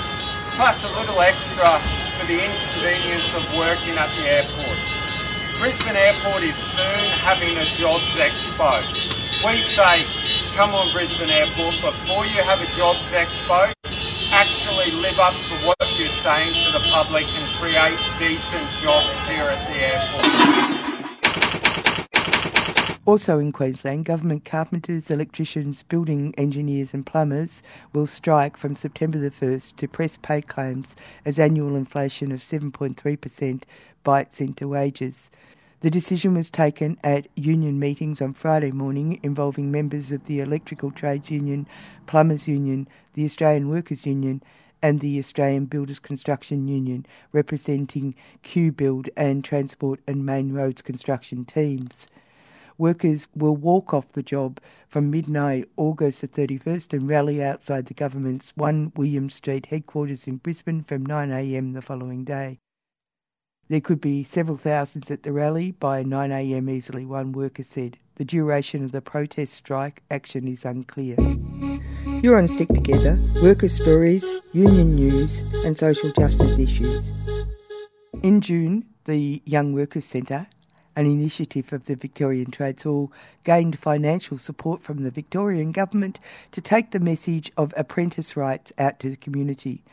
plus 0.54 0.78
a 0.86 0.90
little 0.94 1.18
extra 1.20 1.66
for 2.14 2.26
the 2.30 2.38
inconvenience 2.38 3.26
of 3.34 3.42
working 3.58 3.98
at 3.98 4.14
the 4.14 4.22
airport. 4.22 4.78
Brisbane 5.58 5.96
Airport 5.96 6.44
is 6.44 6.54
soon 6.54 7.10
having 7.18 7.58
a 7.58 7.64
jobs 7.74 8.06
expo. 8.22 8.86
We 9.42 9.62
say 9.62 10.06
come 10.54 10.76
on 10.78 10.92
Brisbane 10.92 11.30
Airport, 11.30 11.74
before 11.82 12.24
you 12.24 12.42
have 12.46 12.62
a 12.62 12.70
jobs 12.78 13.02
expo, 13.10 13.74
actually 14.30 14.90
live 14.92 15.18
up 15.18 15.35
to 15.35 15.54
what 15.66 15.76
you're 15.99 16.08
saying 16.08 16.52
to 16.66 16.73
the 16.73 16.80
public 16.90 17.26
and 17.26 17.49
create 17.58 17.99
decent 18.18 18.70
jobs 18.82 19.18
here 19.28 19.44
at 19.44 19.66
the 19.68 19.76
airport. 19.78 20.49
Also 23.06 23.38
in 23.38 23.52
Queensland, 23.52 24.04
government 24.04 24.44
carpenters, 24.44 25.11
electricians, 25.11 25.82
building 25.82 26.35
engineers, 26.37 26.92
and 26.92 27.06
plumbers 27.06 27.62
will 27.94 28.06
strike 28.06 28.54
from 28.58 28.76
September 28.76 29.16
the 29.18 29.30
1st 29.30 29.76
to 29.76 29.88
press 29.88 30.18
pay 30.20 30.42
claims 30.42 30.94
as 31.25 31.38
annual 31.38 31.75
inflation 31.75 32.30
of 32.30 32.40
7.3% 32.40 33.62
bites 34.04 34.42
into 34.42 34.68
wages. 34.68 35.30
The 35.80 35.90
decision 35.90 36.35
was 36.35 36.50
taken 36.50 36.99
at 37.04 37.28
union 37.37 37.78
meetings 37.78 38.20
on 38.20 38.35
Friday 38.35 38.73
morning 38.73 39.20
involving 39.23 39.70
members 39.70 40.11
of 40.11 40.25
the 40.25 40.40
Electrical 40.40 40.90
Trades 40.90 41.30
Union, 41.30 41.68
Plumbers 42.04 42.49
Union, 42.49 42.88
the 43.14 43.25
Australian 43.25 43.68
Workers 43.68 44.04
Union, 44.04 44.42
and 44.82 44.99
the 44.99 45.20
Australian 45.20 45.66
Builders 45.66 46.00
Construction 46.00 46.66
Union, 46.66 47.06
representing 47.30 48.16
Q 48.42 48.73
Build 48.73 49.08
and 49.16 49.44
Transport 49.44 50.00
and 50.08 50.26
Main 50.26 50.52
Roads 50.52 50.82
construction 50.82 51.44
teams. 51.44 52.08
Workers 52.76 53.28
will 53.37 53.54
walk 53.54 53.94
off 53.94 54.11
the 54.14 54.23
job 54.25 54.58
from 54.88 55.12
midnight 55.12 55.68
August 55.76 56.23
the 56.23 56.28
31st 56.28 56.92
and 56.92 57.08
rally 57.08 57.40
outside 57.40 57.87
the 57.87 57.94
government's 57.94 58.50
1 58.56 58.94
William 58.97 59.30
Street 59.30 59.66
headquarters 59.66 60.26
in 60.26 60.38
Brisbane 60.38 60.82
from 60.82 61.06
9am 61.06 61.75
the 61.75 61.82
following 61.82 62.25
day. 62.25 62.58
There 63.68 63.82
could 63.82 64.00
be 64.00 64.25
several 64.25 64.56
thousands 64.56 65.10
at 65.10 65.25
the 65.25 65.32
rally 65.32 65.72
by 65.72 66.02
9am 66.02 66.70
easily, 66.70 67.04
one 67.04 67.32
worker 67.32 67.62
said. 67.62 67.98
The 68.14 68.25
duration 68.25 68.82
of 68.82 68.92
the 68.92 69.02
protest 69.02 69.52
strike 69.52 70.02
action 70.10 70.48
is 70.48 70.64
unclear. 70.64 71.16
You're 72.22 72.38
on 72.38 72.48
Stick 72.48 72.68
Together, 72.68 73.18
worker 73.42 73.68
stories, 73.68 74.25
union 74.52 74.94
news, 74.94 75.42
and 75.66 75.76
social 75.76 76.10
justice 76.12 76.58
issues. 76.58 77.12
In 78.22 78.40
June, 78.40 78.87
the 79.04 79.42
Young 79.44 79.75
Workers 79.75 80.06
Centre, 80.06 80.46
an 80.96 81.04
initiative 81.04 81.70
of 81.70 81.84
the 81.84 81.94
Victorian 81.94 82.50
Trades 82.50 82.84
Hall, 82.84 83.12
gained 83.44 83.78
financial 83.78 84.38
support 84.38 84.82
from 84.82 85.02
the 85.02 85.10
Victorian 85.10 85.72
Government 85.72 86.18
to 86.52 86.62
take 86.62 86.92
the 86.92 87.00
message 87.00 87.52
of 87.58 87.75
apprentice 87.76 88.34
rights 88.34 88.72
out 88.78 88.98
to 89.00 89.10
the 89.10 89.16
community. 89.16 89.84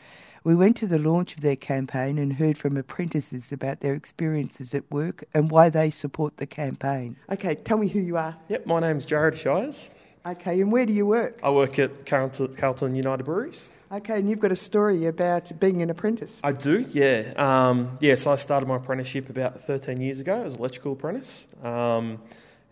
We 0.46 0.54
went 0.54 0.76
to 0.76 0.86
the 0.86 1.00
launch 1.00 1.34
of 1.34 1.40
their 1.40 1.56
campaign 1.56 2.18
and 2.18 2.34
heard 2.34 2.56
from 2.56 2.76
apprentices 2.76 3.50
about 3.50 3.80
their 3.80 3.94
experiences 3.94 4.74
at 4.74 4.88
work 4.92 5.24
and 5.34 5.50
why 5.50 5.70
they 5.70 5.90
support 5.90 6.36
the 6.36 6.46
campaign. 6.46 7.16
Okay, 7.32 7.56
tell 7.56 7.78
me 7.78 7.88
who 7.88 7.98
you 7.98 8.16
are. 8.16 8.36
Yep, 8.48 8.64
my 8.64 8.78
name's 8.78 9.04
Jared 9.04 9.36
Shires. 9.36 9.90
Okay, 10.24 10.60
and 10.60 10.70
where 10.70 10.86
do 10.86 10.92
you 10.92 11.04
work? 11.04 11.40
I 11.42 11.50
work 11.50 11.80
at 11.80 12.06
Carlton, 12.06 12.54
Carlton 12.54 12.94
United 12.94 13.24
Breweries. 13.24 13.68
Okay, 13.90 14.20
and 14.20 14.30
you've 14.30 14.38
got 14.38 14.52
a 14.52 14.56
story 14.56 15.06
about 15.06 15.58
being 15.58 15.82
an 15.82 15.90
apprentice. 15.90 16.38
I 16.44 16.52
do, 16.52 16.86
yeah. 16.92 17.32
Um, 17.36 17.98
yes, 18.00 18.20
yeah, 18.20 18.22
so 18.22 18.32
I 18.32 18.36
started 18.36 18.66
my 18.66 18.76
apprenticeship 18.76 19.28
about 19.28 19.66
13 19.66 20.00
years 20.00 20.20
ago 20.20 20.44
as 20.44 20.54
an 20.54 20.60
electrical 20.60 20.92
apprentice. 20.92 21.48
Um, 21.64 22.20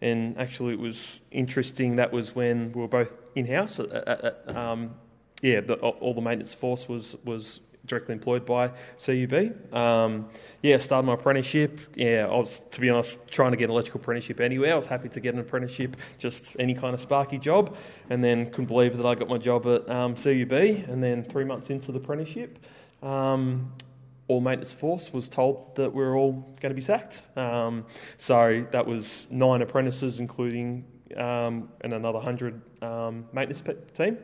and 0.01 0.39
actually, 0.39 0.75
it 0.75 0.79
was 0.79 1.23
interesting. 1.33 1.97
That 1.97 2.13
was 2.13 2.37
when 2.37 2.71
we 2.71 2.83
were 2.83 2.87
both 2.87 3.17
in 3.35 3.49
house 3.49 3.81
at, 3.81 3.91
at, 3.91 4.25
at 4.25 4.57
um, 4.57 4.95
yeah, 5.45 5.61
the, 5.61 5.75
all 5.75 6.15
the 6.15 6.23
maintenance 6.23 6.55
force 6.55 6.89
was 6.89 7.17
was 7.23 7.61
directly 7.85 8.15
employed 8.15 8.47
by 8.47 8.69
CUB. 8.99 9.75
Um, 9.75 10.31
yeah, 10.63 10.79
started 10.79 11.07
my 11.07 11.13
apprenticeship. 11.13 11.79
Yeah, 11.95 12.29
I 12.31 12.35
was, 12.35 12.63
to 12.71 12.81
be 12.81 12.89
honest, 12.89 13.19
trying 13.29 13.51
to 13.51 13.59
get 13.59 13.65
an 13.65 13.73
electrical 13.73 14.01
apprenticeship 14.01 14.41
anywhere. 14.41 14.73
I 14.73 14.77
was 14.77 14.87
happy 14.87 15.11
to 15.11 15.21
get 15.21 15.35
an 15.35 15.41
apprenticeship, 15.41 15.99
just 16.17 16.57
any 16.59 16.73
kind 16.73 16.95
of 16.95 17.01
sparky 17.01 17.37
job, 17.37 17.77
and 18.09 18.25
then 18.25 18.47
couldn't 18.47 18.69
believe 18.69 18.97
that 18.97 19.05
I 19.05 19.15
got 19.15 19.29
my 19.29 19.37
job 19.37 19.67
at 19.67 19.87
um, 19.91 20.15
CUB. 20.15 20.53
And 20.53 21.03
then 21.03 21.23
three 21.23 21.45
months 21.45 21.69
into 21.69 21.93
the 21.93 21.99
apprenticeship, 21.99 22.59
um, 23.03 23.71
all 24.29 24.41
maintenance 24.41 24.73
force 24.73 25.13
was 25.13 25.29
told 25.29 25.77
that 25.77 25.93
we 25.93 26.03
are 26.05 26.17
all 26.17 26.33
going 26.63 26.71
to 26.71 26.75
be 26.75 26.81
sacked. 26.81 27.25
Um, 27.37 27.85
so 28.17 28.67
that 28.73 28.87
was 28.87 29.27
nine 29.31 29.61
apprentices, 29.61 30.21
including 30.21 30.87
um, 31.19 31.69
and 31.83 31.93
another 31.93 32.19
hundred 32.19 32.63
um, 32.83 33.27
maintenance 33.35 33.63
team. 33.93 34.17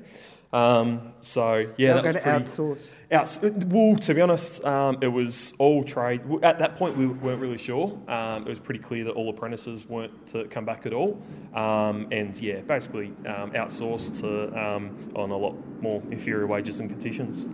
Um, 0.52 1.12
so 1.20 1.72
yeah, 1.76 1.94
that 1.94 2.04
was 2.04 2.14
going 2.14 2.24
to 2.24 2.30
outsource. 2.30 2.94
Outs- 3.12 3.38
well, 3.40 3.96
to 3.96 4.14
be 4.14 4.20
honest, 4.20 4.64
um, 4.64 4.98
it 5.00 5.06
was 5.06 5.54
all 5.58 5.84
trade. 5.84 6.22
At 6.42 6.58
that 6.58 6.74
point, 6.74 6.96
we 6.96 7.06
weren't 7.06 7.40
really 7.40 7.58
sure. 7.58 7.96
Um, 8.08 8.46
it 8.46 8.48
was 8.48 8.58
pretty 8.58 8.80
clear 8.80 9.04
that 9.04 9.12
all 9.12 9.30
apprentices 9.30 9.88
weren't 9.88 10.26
to 10.28 10.46
come 10.46 10.64
back 10.64 10.86
at 10.86 10.92
all, 10.92 11.22
um, 11.54 12.08
and 12.10 12.38
yeah, 12.40 12.60
basically 12.62 13.12
um, 13.26 13.52
outsourced 13.52 14.20
to 14.20 14.48
um, 14.60 15.12
on 15.14 15.30
a 15.30 15.36
lot 15.36 15.54
more 15.80 16.02
inferior 16.10 16.48
wages 16.48 16.80
and 16.80 16.90
conditions. 16.90 17.46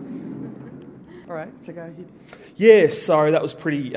All 1.29 1.35
right, 1.35 1.51
so 1.63 1.73
go 1.73 1.81
ahead. 1.81 2.07
Yeah, 2.55 2.89
so 2.89 3.31
that 3.31 3.41
was 3.41 3.53
pretty 3.53 3.91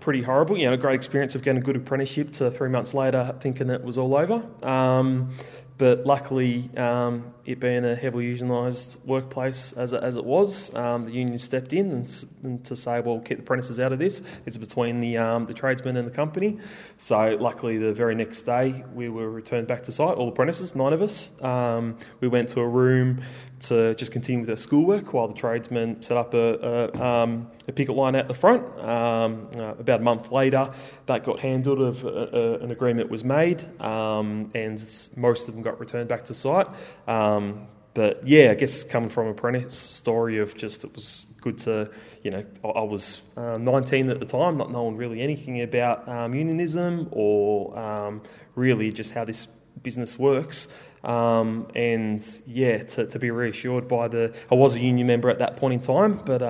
pretty 0.00 0.22
horrible. 0.22 0.56
You 0.56 0.66
know, 0.66 0.74
a 0.74 0.78
great 0.78 0.94
experience 0.94 1.34
of 1.34 1.42
getting 1.42 1.60
a 1.60 1.64
good 1.64 1.76
apprenticeship 1.76 2.30
to 2.32 2.50
three 2.50 2.68
months 2.68 2.94
later 2.94 3.34
thinking 3.40 3.66
that 3.66 3.80
it 3.80 3.84
was 3.84 3.98
all 3.98 4.14
over. 4.14 4.44
Um, 4.62 5.34
but 5.78 6.06
luckily, 6.06 6.70
um, 6.76 7.34
it 7.46 7.60
being 7.60 7.84
a 7.84 7.94
heavily 7.94 8.34
unionised 8.34 8.96
workplace 9.04 9.72
as 9.72 9.92
it, 9.92 10.02
as 10.02 10.16
it 10.16 10.24
was, 10.24 10.74
um, 10.74 11.04
the 11.04 11.10
union 11.10 11.38
stepped 11.38 11.72
in 11.72 11.90
and, 11.90 12.26
and, 12.42 12.64
to 12.64 12.74
say, 12.74 13.00
well, 13.00 13.20
keep 13.20 13.38
the 13.38 13.42
apprentices 13.42 13.78
out 13.78 13.92
of 13.92 13.98
this. 13.98 14.22
It's 14.46 14.56
between 14.56 15.00
the, 15.00 15.18
um, 15.18 15.46
the 15.46 15.54
tradesmen 15.54 15.96
and 15.96 16.06
the 16.06 16.12
company. 16.12 16.58
So, 16.96 17.36
luckily, 17.40 17.78
the 17.78 17.92
very 17.92 18.14
next 18.14 18.42
day, 18.42 18.84
we 18.94 19.08
were 19.08 19.30
returned 19.30 19.66
back 19.66 19.82
to 19.84 19.92
site, 19.92 20.16
all 20.16 20.28
apprentices, 20.28 20.74
nine 20.74 20.92
of 20.92 21.02
us. 21.02 21.30
Um, 21.42 21.98
we 22.20 22.28
went 22.28 22.48
to 22.50 22.60
a 22.60 22.68
room 22.68 23.22
to 23.60 23.94
just 23.94 24.12
continue 24.12 24.40
with 24.40 24.48
their 24.48 24.56
schoolwork 24.56 25.12
while 25.12 25.28
the 25.28 25.34
tradesmen 25.34 26.00
set 26.02 26.16
up 26.16 26.34
a, 26.34 26.90
a, 26.94 27.02
um, 27.02 27.50
a 27.66 27.72
picket 27.72 27.94
line 27.94 28.14
out 28.14 28.28
the 28.28 28.34
front. 28.34 28.62
Um, 28.78 29.48
uh, 29.56 29.74
about 29.78 30.00
a 30.00 30.02
month 30.02 30.30
later, 30.30 30.72
that 31.06 31.24
got 31.24 31.38
handled, 31.38 31.80
of, 31.80 32.04
uh, 32.04 32.08
uh, 32.08 32.58
an 32.60 32.70
agreement 32.70 33.10
was 33.10 33.24
made, 33.24 33.64
um, 33.80 34.50
and 34.54 34.84
most 35.16 35.48
of 35.48 35.54
them 35.54 35.62
got 35.62 35.80
returned 35.80 36.08
back 36.08 36.24
to 36.26 36.34
site. 36.34 36.66
Um, 37.36 37.66
but 37.94 38.26
yeah, 38.26 38.50
I 38.50 38.54
guess 38.54 38.82
coming 38.82 39.08
from 39.08 39.28
apprentice 39.28 39.76
story 39.76 40.38
of 40.38 40.56
just 40.56 40.84
it 40.84 40.92
was 40.94 41.26
good 41.40 41.58
to, 41.58 41.90
you 42.22 42.30
know, 42.32 42.44
I, 42.64 42.80
was 42.80 43.20
uh, 43.36 43.56
19 43.56 44.10
at 44.10 44.18
the 44.18 44.26
time, 44.26 44.56
not 44.56 44.72
knowing 44.72 44.96
really 44.96 45.20
anything 45.20 45.62
about 45.62 46.08
um, 46.08 46.34
unionism 46.34 47.08
or 47.12 48.20
really 48.56 48.90
just 48.90 49.12
how 49.12 49.24
this 49.24 49.46
business 49.82 50.18
works. 50.18 50.68
Um, 51.04 51.68
and 51.74 52.24
yeah, 52.46 52.78
to, 52.78 53.06
to 53.06 53.18
be 53.18 53.30
reassured 53.30 53.86
by 53.86 54.08
the, 54.08 54.34
I 54.50 54.54
was 54.54 54.74
a 54.74 54.80
union 54.80 55.06
member 55.06 55.28
at 55.28 55.38
that 55.38 55.56
point 55.56 55.74
in 55.74 55.80
time, 55.80 56.20
but 56.24 56.42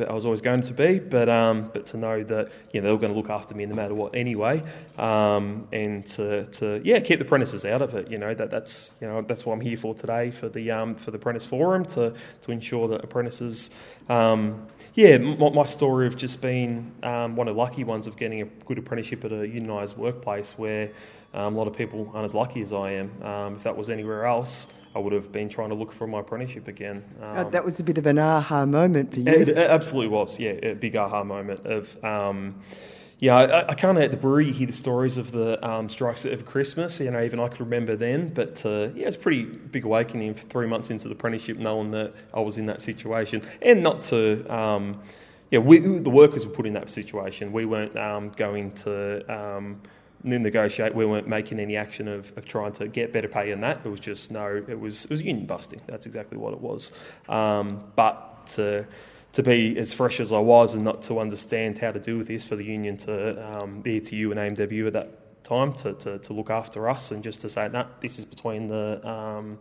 but 0.00 0.08
I 0.08 0.14
was 0.14 0.24
always 0.24 0.40
going 0.40 0.62
to 0.62 0.72
be. 0.72 0.98
But 0.98 1.28
um, 1.28 1.70
but 1.74 1.84
to 1.86 1.98
know 1.98 2.24
that 2.24 2.50
you 2.72 2.80
know 2.80 2.86
they 2.86 2.92
were 2.92 2.98
going 2.98 3.12
to 3.12 3.18
look 3.18 3.28
after 3.28 3.54
me 3.54 3.66
no 3.66 3.74
matter 3.74 3.94
what 3.94 4.14
anyway, 4.16 4.62
um, 4.96 5.68
and 5.72 6.06
to, 6.06 6.46
to 6.46 6.80
yeah 6.82 7.00
keep 7.00 7.18
the 7.18 7.26
apprentices 7.26 7.66
out 7.66 7.82
of 7.82 7.94
it. 7.94 8.10
You 8.10 8.16
know 8.16 8.32
that 8.32 8.50
that's 8.50 8.92
you 9.02 9.06
know 9.06 9.20
that's 9.20 9.44
what 9.44 9.52
I'm 9.52 9.60
here 9.60 9.76
for 9.76 9.92
today 9.92 10.30
for 10.30 10.48
the 10.48 10.70
um, 10.70 10.94
for 10.94 11.10
the 11.10 11.18
apprentice 11.18 11.44
forum 11.44 11.84
to 11.96 12.14
to 12.40 12.50
ensure 12.50 12.88
that 12.88 13.04
apprentices. 13.04 13.68
Um, 14.08 14.66
yeah, 14.94 15.18
my, 15.18 15.50
my, 15.50 15.66
story 15.66 16.08
of 16.08 16.16
just 16.16 16.42
being 16.42 16.90
um, 17.04 17.36
one 17.36 17.46
of 17.46 17.54
the 17.54 17.60
lucky 17.60 17.84
ones 17.84 18.08
of 18.08 18.16
getting 18.16 18.40
a 18.40 18.46
good 18.46 18.76
apprenticeship 18.76 19.24
at 19.24 19.30
a 19.30 19.36
unionised 19.36 19.96
workplace 19.96 20.58
where 20.58 20.90
um, 21.34 21.54
a 21.54 21.58
lot 21.58 21.66
of 21.66 21.76
people 21.76 22.10
aren't 22.12 22.24
as 22.24 22.34
lucky 22.34 22.60
as 22.62 22.72
I 22.72 22.92
am. 22.92 23.22
Um, 23.22 23.56
if 23.56 23.62
that 23.62 23.76
was 23.76 23.90
anywhere 23.90 24.26
else, 24.26 24.68
I 24.94 24.98
would 24.98 25.12
have 25.12 25.30
been 25.30 25.48
trying 25.48 25.68
to 25.68 25.76
look 25.76 25.92
for 25.92 26.06
my 26.06 26.20
apprenticeship 26.20 26.66
again. 26.66 27.04
Uh, 27.22 27.42
um, 27.42 27.50
that 27.52 27.64
was 27.64 27.78
a 27.78 27.84
bit 27.84 27.98
of 27.98 28.06
an 28.06 28.18
aha 28.18 28.66
moment 28.66 29.12
for 29.12 29.20
you. 29.20 29.32
It, 29.32 29.48
it 29.50 29.58
absolutely 29.58 30.08
was, 30.08 30.38
yeah, 30.38 30.50
a 30.50 30.74
big 30.74 30.96
aha 30.96 31.22
moment 31.22 31.60
of. 31.66 32.04
Um, 32.04 32.60
yeah, 33.20 33.36
I, 33.36 33.68
I, 33.68 33.74
can't 33.74 33.98
at 33.98 34.10
the 34.10 34.16
brewery 34.16 34.50
hear 34.50 34.66
the 34.66 34.72
stories 34.72 35.18
of 35.18 35.30
the 35.30 35.62
um, 35.68 35.90
strikes 35.90 36.24
over 36.24 36.42
Christmas. 36.42 36.98
You 37.00 37.10
know, 37.10 37.22
even 37.22 37.38
I 37.38 37.48
could 37.48 37.60
remember 37.60 37.94
then. 37.94 38.32
But 38.32 38.64
uh, 38.64 38.88
yeah, 38.94 39.08
it's 39.08 39.16
pretty 39.18 39.44
big 39.44 39.84
awakening 39.84 40.34
for 40.34 40.46
three 40.46 40.66
months 40.66 40.88
into 40.88 41.06
the 41.06 41.14
apprenticeship, 41.14 41.58
knowing 41.58 41.90
that 41.90 42.14
I 42.32 42.40
was 42.40 42.56
in 42.56 42.64
that 42.66 42.80
situation, 42.80 43.42
and 43.62 43.82
not 43.82 44.02
to. 44.04 44.46
Um, 44.52 45.02
yeah, 45.50 45.58
we, 45.58 45.80
the 45.80 46.10
workers 46.10 46.46
were 46.46 46.52
put 46.52 46.64
in 46.64 46.72
that 46.74 46.90
situation. 46.90 47.52
We 47.52 47.64
weren't 47.64 47.96
um, 47.98 48.30
going 48.30 48.70
to 48.76 49.32
um, 49.32 49.82
negotiate. 50.22 50.94
We 50.94 51.06
weren't 51.06 51.28
making 51.28 51.60
any 51.60 51.76
action 51.76 52.08
of, 52.08 52.36
of 52.36 52.44
trying 52.44 52.72
to 52.72 52.88
get 52.88 53.12
better 53.12 53.28
pay 53.28 53.50
than 53.50 53.60
that. 53.60 53.80
It 53.84 53.88
was 53.88 54.00
just 54.00 54.30
no. 54.30 54.62
It 54.68 54.78
was 54.78 55.04
it 55.04 55.10
was 55.10 55.22
union 55.22 55.46
busting. 55.46 55.80
That's 55.86 56.06
exactly 56.06 56.38
what 56.38 56.52
it 56.52 56.60
was. 56.60 56.92
Um, 57.28 57.84
but 57.96 58.46
to 58.48 58.86
to 59.32 59.42
be 59.42 59.78
as 59.78 59.94
fresh 59.94 60.18
as 60.18 60.32
I 60.32 60.38
was 60.38 60.74
and 60.74 60.84
not 60.84 61.02
to 61.02 61.20
understand 61.20 61.78
how 61.78 61.92
to 61.92 62.00
deal 62.00 62.18
with 62.18 62.26
this 62.26 62.44
for 62.44 62.56
the 62.56 62.64
union 62.64 62.96
to 62.98 63.62
um, 63.62 63.80
the 63.82 63.96
ETU 63.98 64.32
and 64.32 64.56
AMW 64.56 64.88
at 64.88 64.92
that 64.94 65.44
time 65.44 65.72
to, 65.72 65.94
to, 65.94 66.18
to 66.18 66.32
look 66.32 66.50
after 66.50 66.88
us 66.88 67.12
and 67.12 67.22
just 67.22 67.40
to 67.42 67.48
say, 67.48 67.68
no, 67.68 67.82
nah, 67.82 67.86
this 68.00 68.18
is 68.18 68.24
between 68.24 68.66
the 68.66 69.06
um, 69.08 69.58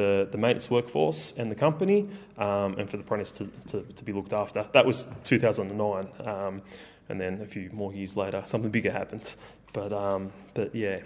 the, 0.00 0.28
the 0.30 0.38
maintenance 0.38 0.70
workforce 0.70 1.34
and 1.36 1.50
the 1.50 1.54
company, 1.54 2.08
um, 2.38 2.78
and 2.78 2.90
for 2.90 2.96
the 2.96 3.02
apprentice 3.02 3.32
to, 3.32 3.50
to, 3.66 3.82
to, 3.82 4.04
be 4.04 4.12
looked 4.12 4.32
after. 4.32 4.66
That 4.72 4.86
was 4.86 5.06
2009, 5.24 6.08
um, 6.26 6.62
and 7.08 7.20
then 7.20 7.40
a 7.42 7.46
few 7.46 7.68
more 7.72 7.92
years 7.92 8.16
later, 8.16 8.42
something 8.46 8.70
bigger 8.70 8.90
happened. 8.90 9.34
But 9.72 9.92
um, 9.92 10.32
but 10.54 10.74
yeah. 10.74 11.00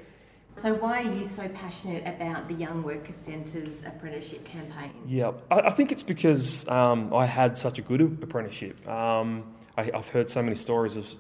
So, 0.56 0.72
why 0.74 1.02
are 1.02 1.12
you 1.12 1.24
so 1.24 1.48
passionate 1.48 2.06
about 2.06 2.46
the 2.46 2.54
Young 2.54 2.84
Workers 2.84 3.16
Centre's 3.16 3.82
apprenticeship 3.84 4.44
campaign? 4.44 4.92
Yeah, 5.06 5.32
I, 5.50 5.60
I 5.60 5.70
think 5.70 5.90
it's 5.90 6.04
because 6.04 6.66
um, 6.68 7.12
I 7.12 7.26
had 7.26 7.58
such 7.58 7.78
a 7.80 7.82
good 7.82 8.00
apprenticeship. 8.00 8.86
Um, 8.88 9.42
I, 9.76 9.90
have 9.92 10.08
heard 10.08 10.30
so 10.30 10.40
many 10.40 10.54
stories 10.54 10.96
of 10.96 11.12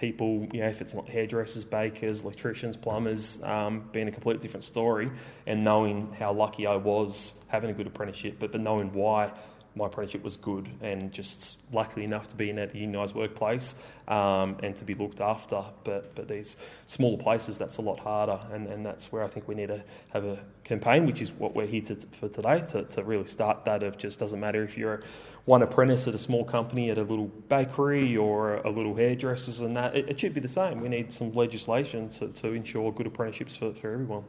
people, 0.00 0.46
you 0.52 0.60
know, 0.60 0.68
if 0.68 0.80
it's 0.80 0.94
not 0.94 1.08
hairdressers, 1.08 1.64
bakers, 1.64 2.22
electricians, 2.22 2.76
plumbers, 2.76 3.38
um, 3.42 3.88
being 3.92 4.08
a 4.08 4.10
completely 4.10 4.40
different 4.40 4.64
story, 4.64 5.10
and 5.46 5.62
knowing 5.62 6.10
how 6.18 6.32
lucky 6.32 6.66
I 6.66 6.76
was 6.76 7.34
having 7.48 7.70
a 7.70 7.74
good 7.74 7.86
apprenticeship, 7.86 8.36
but, 8.40 8.50
but 8.50 8.60
knowing 8.60 8.92
why 8.94 9.30
my 9.76 9.86
apprenticeship 9.86 10.24
was 10.24 10.36
good 10.36 10.68
and 10.80 11.12
just 11.12 11.58
lucky 11.72 12.04
enough 12.04 12.28
to 12.28 12.34
be 12.34 12.50
in 12.50 12.58
a 12.58 12.66
unionised 12.68 13.14
workplace 13.14 13.74
um, 14.08 14.56
and 14.62 14.74
to 14.76 14.84
be 14.84 14.94
looked 14.94 15.20
after. 15.20 15.62
But 15.84 16.14
but 16.14 16.28
these 16.28 16.56
smaller 16.86 17.18
places, 17.18 17.58
that's 17.58 17.76
a 17.76 17.82
lot 17.82 18.00
harder, 18.00 18.38
and, 18.52 18.66
and 18.66 18.84
that's 18.84 19.12
where 19.12 19.22
I 19.22 19.28
think 19.28 19.46
we 19.48 19.54
need 19.54 19.68
to 19.68 19.82
have 20.10 20.24
a 20.24 20.38
campaign, 20.64 21.06
which 21.06 21.20
is 21.20 21.32
what 21.32 21.54
we're 21.54 21.66
here 21.66 21.82
to, 21.82 21.96
for 22.20 22.28
today, 22.28 22.60
to, 22.68 22.84
to 22.84 23.02
really 23.02 23.26
start 23.26 23.64
that 23.64 23.82
of 23.82 23.98
just 23.98 24.18
doesn't 24.18 24.38
matter 24.38 24.62
if 24.62 24.76
you're 24.78 25.00
one 25.44 25.62
apprentice 25.62 26.06
at 26.06 26.14
a 26.14 26.18
small 26.18 26.44
company, 26.44 26.90
at 26.90 26.98
a 26.98 27.02
little 27.02 27.26
bakery 27.48 28.16
or 28.16 28.56
a 28.58 28.70
little 28.70 28.94
hairdressers 28.94 29.60
and 29.60 29.74
that, 29.74 29.96
it, 29.96 30.08
it 30.08 30.20
should 30.20 30.34
be 30.34 30.40
the 30.40 30.48
same. 30.48 30.80
We 30.80 30.88
need 30.88 31.12
some 31.12 31.32
legislation 31.32 32.08
to, 32.10 32.28
to 32.28 32.52
ensure 32.52 32.92
good 32.92 33.06
apprenticeships 33.06 33.56
for, 33.56 33.74
for 33.74 33.92
everyone. 33.92 34.24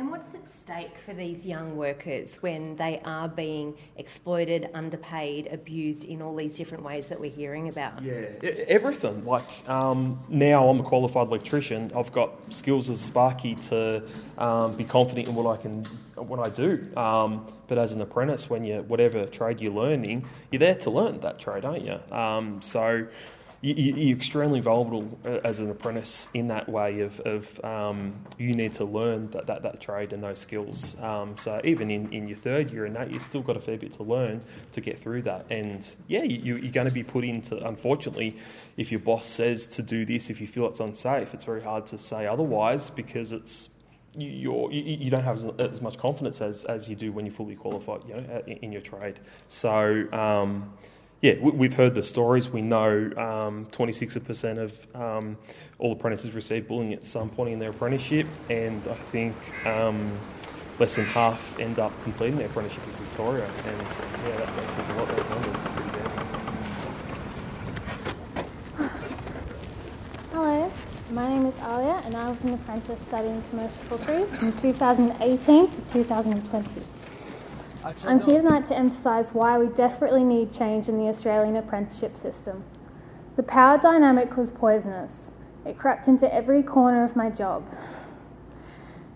And 0.00 0.10
what's 0.10 0.34
at 0.34 0.48
stake 0.48 0.96
for 1.04 1.12
these 1.12 1.44
young 1.44 1.76
workers 1.76 2.36
when 2.36 2.74
they 2.76 3.02
are 3.04 3.28
being 3.28 3.76
exploited, 3.98 4.70
underpaid, 4.72 5.48
abused 5.52 6.04
in 6.04 6.22
all 6.22 6.34
these 6.34 6.56
different 6.56 6.82
ways 6.82 7.08
that 7.08 7.20
we're 7.20 7.30
hearing 7.30 7.68
about? 7.68 8.02
Yeah, 8.02 8.22
everything. 8.66 9.26
Like 9.26 9.68
um, 9.68 10.18
now, 10.30 10.70
I'm 10.70 10.80
a 10.80 10.82
qualified 10.82 11.26
electrician. 11.26 11.92
I've 11.94 12.12
got 12.12 12.32
skills 12.48 12.88
as 12.88 13.02
a 13.02 13.04
Sparky 13.04 13.56
to 13.56 14.02
um, 14.38 14.74
be 14.74 14.84
confident 14.84 15.28
in 15.28 15.34
what 15.34 15.46
I 15.46 15.60
can, 15.60 15.84
what 16.14 16.40
I 16.40 16.48
do. 16.48 16.88
Um, 16.96 17.46
but 17.68 17.76
as 17.76 17.92
an 17.92 18.00
apprentice, 18.00 18.48
when 18.48 18.64
you 18.64 18.80
whatever 18.88 19.26
trade 19.26 19.60
you're 19.60 19.70
learning, 19.70 20.24
you're 20.50 20.60
there 20.60 20.76
to 20.76 20.90
learn 20.90 21.20
that 21.20 21.38
trade, 21.38 21.66
aren't 21.66 21.84
you? 21.84 22.00
Um, 22.16 22.62
so 22.62 23.06
you, 23.62 24.12
are 24.12 24.16
extremely 24.16 24.60
vulnerable 24.60 25.18
uh, 25.24 25.38
as 25.44 25.58
an 25.60 25.70
apprentice 25.70 26.28
in 26.32 26.46
that 26.48 26.66
way 26.66 27.00
of, 27.00 27.20
of 27.20 27.62
um, 27.62 28.14
you 28.38 28.54
need 28.54 28.72
to 28.74 28.84
learn 28.84 29.30
that, 29.32 29.46
that, 29.46 29.62
that 29.62 29.80
trade 29.80 30.14
and 30.14 30.22
those 30.22 30.38
skills. 30.38 30.98
Um, 31.00 31.36
so 31.36 31.60
even 31.62 31.90
in, 31.90 32.10
in 32.10 32.26
your 32.26 32.38
third 32.38 32.70
year 32.70 32.86
and 32.86 32.96
that, 32.96 33.10
you've 33.10 33.22
still 33.22 33.42
got 33.42 33.58
a 33.58 33.60
fair 33.60 33.76
bit 33.76 33.92
to 33.92 34.02
learn 34.02 34.40
to 34.72 34.80
get 34.80 34.98
through 34.98 35.22
that. 35.22 35.44
And 35.50 35.94
yeah, 36.08 36.22
you, 36.22 36.56
you're 36.56 36.72
going 36.72 36.86
to 36.86 36.92
be 36.92 37.02
put 37.02 37.22
into, 37.22 37.56
unfortunately, 37.66 38.36
if 38.78 38.90
your 38.90 39.00
boss 39.00 39.26
says 39.26 39.66
to 39.68 39.82
do 39.82 40.06
this, 40.06 40.30
if 40.30 40.40
you 40.40 40.46
feel 40.46 40.66
it's 40.66 40.80
unsafe, 40.80 41.34
it's 41.34 41.44
very 41.44 41.62
hard 41.62 41.84
to 41.86 41.98
say 41.98 42.26
otherwise 42.26 42.88
because 42.88 43.32
it's 43.32 43.68
you, 44.16 44.68
you 44.72 45.08
don't 45.08 45.22
have 45.22 45.36
as, 45.36 45.46
as, 45.58 45.80
much 45.80 45.96
confidence 45.96 46.40
as, 46.40 46.64
as 46.64 46.88
you 46.88 46.96
do 46.96 47.12
when 47.12 47.26
you're 47.26 47.34
fully 47.34 47.54
qualified 47.54 48.00
you 48.08 48.14
know, 48.14 48.42
in, 48.46 48.56
in 48.56 48.72
your 48.72 48.80
trade. 48.80 49.20
So, 49.46 50.10
um, 50.12 50.72
yeah, 51.22 51.34
we, 51.38 51.66
have 51.68 51.76
heard 51.76 51.94
the 51.94 52.02
stories. 52.02 52.48
We 52.48 52.62
know 52.62 53.10
um, 53.16 53.66
26% 53.72 54.58
of 54.58 54.96
um, 54.96 55.36
all 55.78 55.92
apprentices 55.92 56.32
receive 56.32 56.66
bullying 56.66 56.94
at 56.94 57.04
some 57.04 57.28
point 57.28 57.52
in 57.52 57.58
their 57.58 57.70
apprenticeship, 57.70 58.26
and 58.48 58.86
I 58.88 58.94
think 58.94 59.36
um, 59.66 60.18
less 60.78 60.96
than 60.96 61.04
half 61.04 61.60
end 61.60 61.78
up 61.78 61.92
completing 62.04 62.38
their 62.38 62.46
apprenticeship 62.46 62.82
in 62.86 62.92
Victoria. 63.04 63.44
And 63.66 63.82
yeah, 63.82 64.36
that 64.38 64.56
makes 64.56 64.78
us 64.78 64.88
a 64.88 64.94
lot. 64.94 65.08
Those 65.08 65.28
numbers. 65.28 65.56
Hello, 70.32 70.72
my 71.10 71.28
name 71.28 71.44
is 71.44 71.54
Alia, 71.58 72.00
and 72.06 72.16
I 72.16 72.30
was 72.30 72.40
an 72.44 72.54
apprentice 72.54 72.98
studying 73.08 73.42
commercial 73.50 73.84
cookery 73.90 74.24
from 74.24 74.58
2018 74.58 75.70
to 75.70 75.80
2020. 75.92 76.99
I'm 77.82 78.20
here 78.20 78.42
tonight 78.42 78.66
to 78.66 78.76
emphasise 78.76 79.30
why 79.30 79.58
we 79.58 79.68
desperately 79.68 80.22
need 80.22 80.52
change 80.52 80.90
in 80.90 80.98
the 80.98 81.08
Australian 81.08 81.56
apprenticeship 81.56 82.18
system. 82.18 82.62
The 83.36 83.42
power 83.42 83.78
dynamic 83.78 84.36
was 84.36 84.50
poisonous. 84.50 85.30
It 85.64 85.78
crept 85.78 86.06
into 86.06 86.32
every 86.32 86.62
corner 86.62 87.04
of 87.04 87.16
my 87.16 87.30
job. 87.30 87.64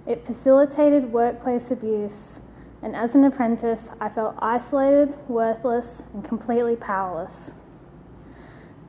It 0.06 0.24
facilitated 0.24 1.12
workplace 1.12 1.70
abuse, 1.70 2.40
and 2.80 2.96
as 2.96 3.14
an 3.14 3.24
apprentice, 3.24 3.90
I 4.00 4.08
felt 4.08 4.34
isolated, 4.38 5.14
worthless, 5.28 6.02
and 6.14 6.24
completely 6.24 6.76
powerless. 6.76 7.52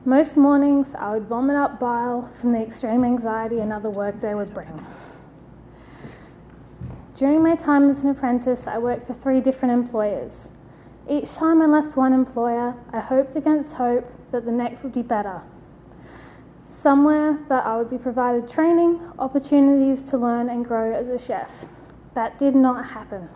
Most 0.06 0.38
mornings, 0.38 0.94
I 0.94 1.12
would 1.12 1.26
vomit 1.26 1.56
up 1.56 1.78
bile 1.78 2.30
from 2.40 2.52
the 2.52 2.62
extreme 2.62 3.04
anxiety 3.04 3.58
another 3.58 3.90
workday 3.90 4.34
would 4.34 4.54
bring. 4.54 4.86
During 7.16 7.42
my 7.42 7.54
time 7.54 7.90
as 7.90 8.04
an 8.04 8.10
apprentice, 8.10 8.66
I 8.66 8.76
worked 8.76 9.06
for 9.06 9.14
three 9.14 9.40
different 9.40 9.72
employers. 9.72 10.50
Each 11.08 11.32
time 11.34 11.62
I 11.62 11.66
left 11.66 11.96
one 11.96 12.12
employer, 12.12 12.74
I 12.92 13.00
hoped 13.00 13.36
against 13.36 13.72
hope 13.76 14.04
that 14.32 14.44
the 14.44 14.52
next 14.52 14.82
would 14.82 14.92
be 14.92 15.00
better. 15.00 15.40
Somewhere 16.66 17.38
that 17.48 17.64
I 17.64 17.78
would 17.78 17.88
be 17.88 17.96
provided 17.96 18.50
training, 18.50 19.00
opportunities 19.18 20.02
to 20.10 20.18
learn 20.18 20.50
and 20.50 20.62
grow 20.62 20.92
as 20.92 21.08
a 21.08 21.18
chef. 21.18 21.64
That 22.12 22.38
did 22.38 22.54
not 22.54 22.90
happen. 22.90 23.30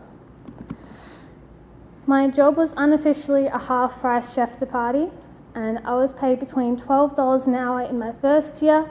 My 2.05 2.29
job 2.29 2.59
was 2.59 2.75
unofficially 2.77 3.47
a 3.47 3.57
half 3.57 3.99
price 3.99 4.35
chef 4.35 4.59
de 4.59 4.67
partie, 4.67 5.09
and 5.55 5.79
I 5.87 5.95
was 5.95 6.13
paid 6.13 6.39
between 6.39 6.77
$12 6.77 7.47
an 7.47 7.55
hour 7.55 7.81
in 7.81 7.99
my 7.99 8.13
first 8.13 8.61
year 8.61 8.91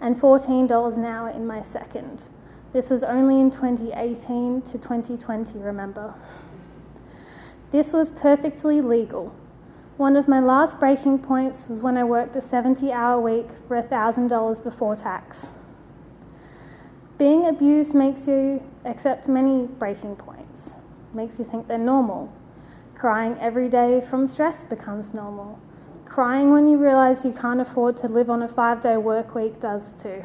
and 0.00 0.20
$14 0.20 0.96
an 0.96 1.04
hour 1.04 1.28
in 1.28 1.46
my 1.46 1.62
second. 1.62 2.24
This 2.74 2.90
was 2.90 3.04
only 3.04 3.40
in 3.40 3.52
2018 3.52 4.62
to 4.62 4.72
2020, 4.72 5.60
remember. 5.60 6.12
This 7.70 7.92
was 7.92 8.10
perfectly 8.10 8.80
legal. 8.80 9.32
One 9.96 10.16
of 10.16 10.26
my 10.26 10.40
last 10.40 10.80
breaking 10.80 11.20
points 11.20 11.68
was 11.68 11.82
when 11.82 11.96
I 11.96 12.02
worked 12.02 12.34
a 12.34 12.40
70 12.40 12.90
hour 12.90 13.20
week 13.20 13.46
for 13.68 13.80
$1,000 13.80 14.64
before 14.64 14.96
tax. 14.96 15.52
Being 17.16 17.46
abused 17.46 17.94
makes 17.94 18.26
you 18.26 18.60
accept 18.84 19.28
many 19.28 19.68
breaking 19.68 20.16
points, 20.16 20.72
makes 21.12 21.38
you 21.38 21.44
think 21.44 21.68
they're 21.68 21.78
normal. 21.78 22.32
Crying 22.96 23.36
every 23.40 23.68
day 23.68 24.00
from 24.00 24.26
stress 24.26 24.64
becomes 24.64 25.14
normal. 25.14 25.60
Crying 26.06 26.50
when 26.50 26.66
you 26.66 26.76
realise 26.76 27.24
you 27.24 27.30
can't 27.30 27.60
afford 27.60 27.96
to 27.98 28.08
live 28.08 28.28
on 28.28 28.42
a 28.42 28.48
five 28.48 28.82
day 28.82 28.96
work 28.96 29.32
week 29.36 29.60
does 29.60 29.92
too. 29.92 30.24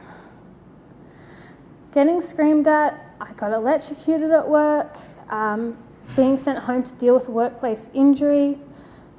Getting 1.91 2.21
screamed 2.21 2.67
at, 2.67 3.04
I 3.19 3.34
got 3.34 3.52
electrocuted 3.52 4.30
at 4.30 4.47
work, 4.47 4.95
um, 5.30 5.75
being 6.15 6.38
sent 6.38 6.60
home 6.60 6.84
to 6.84 6.91
deal 6.93 7.15
with 7.15 7.28
workplace 7.28 7.89
injury, 7.95 8.60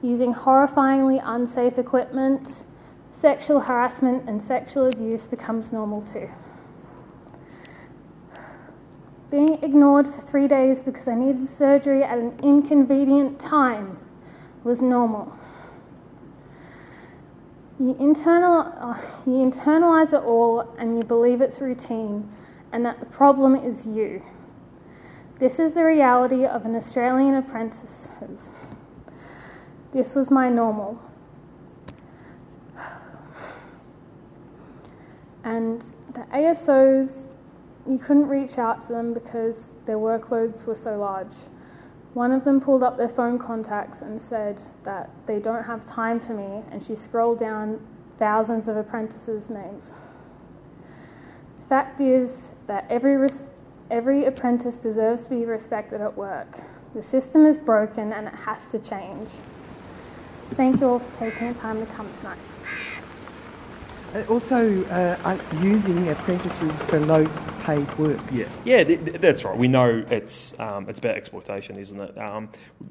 using 0.03 0.33
horrifyingly 0.33 1.21
unsafe 1.25 1.79
equipment, 1.79 2.65
sexual 3.11 3.61
harassment 3.61 4.29
and 4.29 4.41
sexual 4.41 4.87
abuse 4.87 5.27
becomes 5.27 5.73
normal 5.73 6.03
too. 6.03 6.31
Being 9.31 9.63
ignored 9.63 10.07
for 10.07 10.21
three 10.21 10.47
days 10.47 10.81
because 10.81 11.07
I 11.09 11.15
needed 11.15 11.49
surgery 11.49 12.03
at 12.05 12.19
an 12.19 12.39
inconvenient 12.43 13.41
time 13.41 13.99
was 14.65 14.81
normal. 14.81 15.37
You, 17.79 17.97
internal, 17.99 18.73
uh, 18.79 18.99
you 19.27 19.33
internalize 19.33 20.13
it 20.13 20.23
all 20.23 20.75
and 20.79 20.97
you 20.97 21.03
believe 21.03 21.41
it's 21.41 21.61
routine, 21.61 22.31
and 22.73 22.85
that 22.85 23.01
the 23.01 23.07
problem 23.07 23.55
is 23.55 23.87
you. 23.87 24.23
This 25.39 25.59
is 25.59 25.75
the 25.75 25.85
reality 25.85 26.45
of 26.45 26.65
an 26.65 26.77
Australian 26.77 27.35
apprentice. 27.35 28.11
This 29.93 30.15
was 30.15 30.31
my 30.31 30.49
normal. 30.49 31.01
And 35.43 35.81
the 36.13 36.27
ASOs, 36.33 37.29
you 37.89 37.99
couldn't 37.99 38.29
reach 38.29 38.59
out 38.59 38.83
to 38.83 38.89
them 38.89 39.15
because 39.15 39.71
their 39.87 39.97
workloads 39.97 40.67
were 40.67 40.75
so 40.75 40.99
large. 40.99 41.35
One 42.13 42.33
of 42.33 42.45
them 42.45 42.61
pulled 42.61 42.83
up 42.83 42.99
their 42.99 43.09
phone 43.09 43.39
contacts 43.39 44.03
and 44.03 44.21
said 44.21 44.61
that 44.83 45.11
they 45.27 45.39
don't 45.39 45.65
have 45.65 45.85
time 45.85 46.21
for 46.21 46.35
me, 46.35 46.63
and 46.71 46.83
she 46.83 46.95
scrolled 46.95 47.39
down 47.39 47.81
thousands 48.19 48.69
of 48.69 48.77
apprentices' 48.77 49.49
names 49.49 49.93
fact 51.71 52.01
is 52.01 52.51
that 52.67 52.85
every, 52.91 53.17
res- 53.17 53.45
every 53.93 54.27
apprentice 54.27 54.77
deserves 54.77 55.25
to 55.25 55.31
be 55.31 55.45
respected 55.45 56.01
at 56.01 56.17
work. 56.17 56.59
The 56.95 57.03
system 57.03 57.47
is 57.47 57.59
broken 57.59 58.13
and 58.13 58.27
it 58.27 58.35
has 58.35 58.73
to 58.73 58.81
change. 58.81 59.29
Thank 60.57 60.81
you 60.81 60.89
all 60.89 60.99
for 60.99 61.17
taking 61.17 61.53
the 61.53 61.59
time 61.59 61.79
to 61.79 61.87
come 61.95 62.13
tonight. 62.19 62.39
Uh, 64.15 64.25
also, 64.29 64.85
uh, 64.87 65.39
using 65.63 66.09
apprentices 66.09 66.85
for 66.87 66.99
low 66.99 67.25
paid 67.63 67.87
work. 67.97 68.19
Yeah, 68.33 68.49
yeah, 68.65 68.83
th- 68.83 69.05
th- 69.05 69.21
that's 69.21 69.45
right. 69.45 69.57
We 69.57 69.69
know 69.69 70.05
it's 70.11 70.59
um, 70.59 70.89
it's 70.89 70.99
about 70.99 71.17
exploitation, 71.17 71.77
isn't 71.77 72.01
it? 72.01 72.19
Um, 72.19 72.49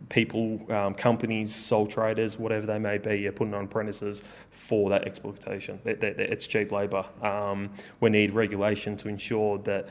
people, 0.08 0.62
um, 0.72 0.94
companies, 0.94 1.54
sole 1.54 1.88
traders, 1.88 2.38
whatever 2.40 2.66
they 2.66 2.80
may 2.80 2.98
be, 2.98 3.28
are 3.28 3.34
putting 3.34 3.54
on 3.54 3.66
apprentices 3.66 4.24
for 4.52 4.90
that 4.92 5.06
exploitation. 5.06 5.80
It's 5.86 6.48
cheap 6.48 6.72
labour. 6.72 7.06
Um, 7.22 7.70
we 8.00 8.10
need 8.10 8.34
regulation 8.34 8.96
to 8.98 9.10
ensure 9.10 9.58
that 9.60 9.90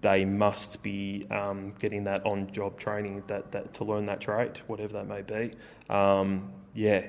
they 0.00 0.24
must 0.24 0.82
be 0.82 1.26
um, 1.30 1.72
getting 1.78 2.04
that 2.04 2.24
on-job 2.24 2.78
training 2.78 3.22
that, 3.26 3.50
that 3.52 3.74
to 3.74 3.84
learn 3.84 4.06
that 4.06 4.20
trade, 4.20 4.60
whatever 4.66 4.92
that 4.94 5.06
may 5.06 5.22
be. 5.22 5.52
Um, 5.92 6.52
yeah, 6.74 7.06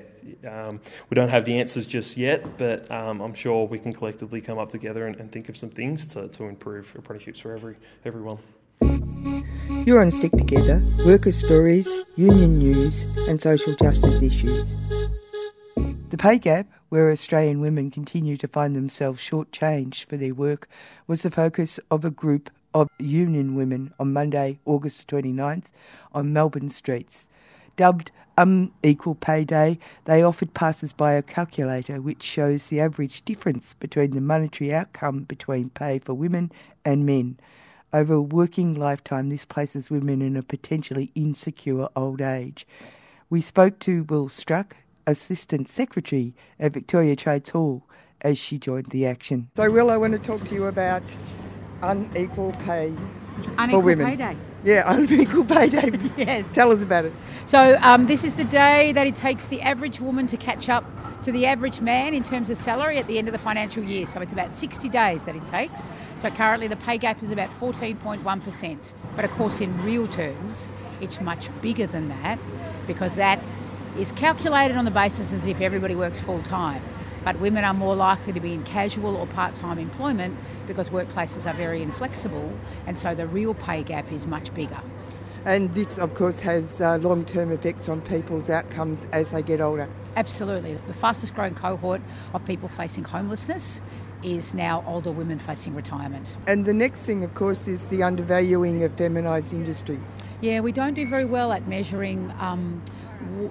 um, 0.48 0.80
we 1.08 1.14
don't 1.14 1.28
have 1.28 1.44
the 1.44 1.60
answers 1.60 1.86
just 1.86 2.16
yet, 2.16 2.58
but 2.58 2.90
um, 2.90 3.20
I'm 3.20 3.34
sure 3.34 3.66
we 3.66 3.78
can 3.78 3.92
collectively 3.92 4.40
come 4.40 4.58
up 4.58 4.68
together 4.68 5.06
and, 5.06 5.16
and 5.16 5.30
think 5.30 5.48
of 5.48 5.56
some 5.56 5.70
things 5.70 6.06
to, 6.06 6.26
to 6.28 6.44
improve 6.44 6.92
apprenticeships 6.96 7.38
for 7.40 7.54
every 7.54 7.76
everyone. 8.04 8.38
You're 9.86 10.00
on 10.00 10.10
Stick 10.10 10.32
Together, 10.32 10.82
workers' 11.06 11.36
stories, 11.36 11.88
union 12.16 12.58
news, 12.58 13.04
and 13.28 13.40
social 13.40 13.74
justice 13.76 14.20
issues. 14.20 14.74
The 16.10 16.16
pay 16.18 16.38
gap, 16.38 16.66
where 16.88 17.12
Australian 17.12 17.60
women 17.60 17.90
continue 17.90 18.36
to 18.38 18.48
find 18.48 18.74
themselves 18.74 19.20
shortchanged 19.20 20.06
for 20.06 20.16
their 20.16 20.34
work, 20.34 20.68
was 21.06 21.22
the 21.22 21.30
focus 21.30 21.78
of 21.90 22.04
a 22.04 22.10
group 22.10 22.50
of 22.74 22.88
union 22.98 23.54
women 23.54 23.92
on 23.98 24.12
Monday, 24.12 24.58
August 24.64 25.08
29th, 25.08 25.64
on 26.12 26.32
Melbourne 26.32 26.70
streets. 26.70 27.26
Dubbed 27.76 28.10
um, 28.36 28.72
Unequal 28.82 29.16
Pay 29.16 29.44
Day, 29.44 29.78
they 30.04 30.22
offered 30.22 30.54
passers 30.54 30.92
by 30.92 31.12
a 31.12 31.22
calculator 31.22 32.00
which 32.00 32.22
shows 32.22 32.66
the 32.66 32.80
average 32.80 33.24
difference 33.24 33.74
between 33.74 34.12
the 34.12 34.20
monetary 34.20 34.72
outcome 34.74 35.24
between 35.24 35.70
pay 35.70 35.98
for 35.98 36.14
women 36.14 36.50
and 36.84 37.04
men. 37.04 37.38
Over 37.92 38.14
a 38.14 38.22
working 38.22 38.74
lifetime, 38.74 39.28
this 39.28 39.44
places 39.44 39.90
women 39.90 40.22
in 40.22 40.36
a 40.36 40.42
potentially 40.42 41.10
insecure 41.14 41.88
old 41.96 42.20
age. 42.20 42.66
We 43.28 43.40
spoke 43.40 43.78
to 43.80 44.04
Wil 44.04 44.28
Stracke, 44.28 44.76
Assistant 45.06 45.68
Secretary 45.68 46.34
at 46.58 46.72
Victoria 46.72 47.16
Trades 47.16 47.50
Hall, 47.50 47.82
as 48.22 48.38
she 48.38 48.58
joined 48.58 48.86
the 48.86 49.06
action. 49.06 49.50
So, 49.56 49.70
Wil, 49.70 49.90
I 49.90 49.96
want 49.96 50.12
to 50.12 50.18
talk 50.18 50.44
to 50.44 50.54
you 50.54 50.66
about 50.66 51.02
unequal 51.82 52.52
pay 52.64 52.94
unequal 53.58 53.80
for 53.80 53.80
women. 53.80 54.06
pay 54.06 54.16
day. 54.16 54.36
Yeah, 54.64 54.84
unequal 54.94 55.44
pay 55.44 55.68
day. 55.68 55.90
Yes. 56.16 56.46
Tell 56.52 56.70
us 56.72 56.82
about 56.82 57.06
it. 57.06 57.12
So 57.46 57.78
um, 57.80 58.06
this 58.06 58.24
is 58.24 58.34
the 58.34 58.44
day 58.44 58.92
that 58.92 59.06
it 59.06 59.14
takes 59.14 59.48
the 59.48 59.60
average 59.62 60.00
woman 60.00 60.26
to 60.28 60.36
catch 60.36 60.68
up 60.68 60.84
to 61.22 61.32
the 61.32 61.46
average 61.46 61.80
man 61.80 62.14
in 62.14 62.22
terms 62.22 62.50
of 62.50 62.56
salary 62.56 62.98
at 62.98 63.06
the 63.06 63.18
end 63.18 63.28
of 63.28 63.32
the 63.32 63.38
financial 63.38 63.82
year. 63.82 64.06
So 64.06 64.20
it's 64.20 64.32
about 64.32 64.54
60 64.54 64.88
days 64.88 65.24
that 65.24 65.36
it 65.36 65.46
takes. 65.46 65.90
So 66.18 66.30
currently 66.30 66.68
the 66.68 66.76
pay 66.76 66.98
gap 66.98 67.22
is 67.22 67.30
about 67.30 67.50
14.1%. 67.50 68.92
But 69.16 69.24
of 69.24 69.30
course, 69.32 69.60
in 69.60 69.82
real 69.82 70.06
terms, 70.06 70.68
it's 71.00 71.20
much 71.20 71.48
bigger 71.60 71.86
than 71.86 72.08
that 72.08 72.38
because 72.86 73.14
that 73.14 73.42
is 73.98 74.12
calculated 74.12 74.76
on 74.76 74.84
the 74.84 74.90
basis 74.90 75.32
as 75.32 75.46
if 75.46 75.60
everybody 75.60 75.94
works 75.94 76.20
full 76.20 76.42
time. 76.42 76.82
But 77.24 77.38
women 77.40 77.64
are 77.64 77.74
more 77.74 77.94
likely 77.94 78.32
to 78.32 78.40
be 78.40 78.54
in 78.54 78.62
casual 78.64 79.16
or 79.16 79.26
part 79.26 79.54
time 79.54 79.78
employment 79.78 80.38
because 80.66 80.88
workplaces 80.90 81.50
are 81.50 81.54
very 81.54 81.82
inflexible, 81.82 82.52
and 82.86 82.96
so 82.96 83.14
the 83.14 83.26
real 83.26 83.54
pay 83.54 83.82
gap 83.82 84.10
is 84.12 84.26
much 84.26 84.52
bigger. 84.54 84.80
And 85.44 85.74
this, 85.74 85.98
of 85.98 86.14
course, 86.14 86.40
has 86.40 86.80
uh, 86.80 86.98
long 86.98 87.24
term 87.24 87.50
effects 87.52 87.88
on 87.88 88.02
people's 88.02 88.50
outcomes 88.50 89.06
as 89.12 89.30
they 89.30 89.42
get 89.42 89.60
older. 89.60 89.88
Absolutely. 90.16 90.78
The 90.86 90.94
fastest 90.94 91.34
growing 91.34 91.54
cohort 91.54 92.02
of 92.34 92.44
people 92.44 92.68
facing 92.68 93.04
homelessness 93.04 93.80
is 94.22 94.52
now 94.52 94.84
older 94.86 95.10
women 95.10 95.38
facing 95.38 95.74
retirement. 95.74 96.36
And 96.46 96.66
the 96.66 96.74
next 96.74 97.04
thing, 97.04 97.24
of 97.24 97.34
course, 97.34 97.66
is 97.66 97.86
the 97.86 98.02
undervaluing 98.02 98.84
of 98.84 98.94
feminised 98.96 99.52
industries. 99.52 100.00
Yeah, 100.42 100.60
we 100.60 100.72
don't 100.72 100.94
do 100.94 101.08
very 101.08 101.24
well 101.24 101.52
at 101.52 101.66
measuring. 101.66 102.32
Um, 102.38 102.82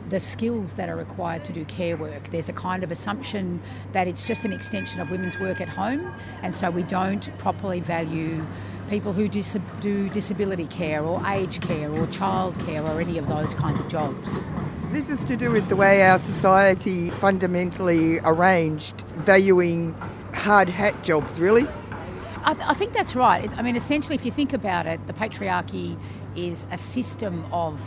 the 0.09 0.19
skills 0.19 0.73
that 0.75 0.89
are 0.89 0.95
required 0.95 1.43
to 1.45 1.53
do 1.53 1.65
care 1.65 1.95
work. 1.95 2.29
There's 2.29 2.49
a 2.49 2.53
kind 2.53 2.83
of 2.83 2.91
assumption 2.91 3.61
that 3.91 4.07
it's 4.07 4.27
just 4.27 4.45
an 4.45 4.51
extension 4.51 4.99
of 4.99 5.11
women's 5.11 5.39
work 5.39 5.61
at 5.61 5.69
home, 5.69 6.13
and 6.41 6.55
so 6.55 6.69
we 6.69 6.83
don't 6.83 7.35
properly 7.37 7.79
value 7.79 8.45
people 8.89 9.13
who 9.13 9.27
dis- 9.27 9.57
do 9.81 10.09
disability 10.09 10.65
care 10.67 11.03
or 11.03 11.21
aged 11.27 11.61
care 11.61 11.91
or 11.91 12.07
child 12.07 12.57
care 12.59 12.83
or 12.83 12.99
any 12.99 13.17
of 13.17 13.27
those 13.27 13.53
kinds 13.53 13.79
of 13.79 13.87
jobs. 13.87 14.51
This 14.91 15.09
is 15.09 15.23
to 15.25 15.35
do 15.35 15.51
with 15.51 15.69
the 15.69 15.75
way 15.75 16.01
our 16.01 16.17
society 16.17 17.07
is 17.07 17.15
fundamentally 17.17 18.19
arranged, 18.19 19.01
valuing 19.17 19.93
hard 20.33 20.69
hat 20.69 21.03
jobs, 21.03 21.39
really? 21.39 21.67
I, 22.43 22.53
th- 22.53 22.65
I 22.67 22.73
think 22.73 22.93
that's 22.93 23.15
right. 23.15 23.51
I 23.57 23.61
mean, 23.61 23.75
essentially, 23.75 24.15
if 24.15 24.25
you 24.25 24.31
think 24.31 24.53
about 24.53 24.87
it, 24.87 25.05
the 25.05 25.13
patriarchy 25.13 25.99
is 26.35 26.65
a 26.71 26.77
system 26.77 27.45
of 27.51 27.79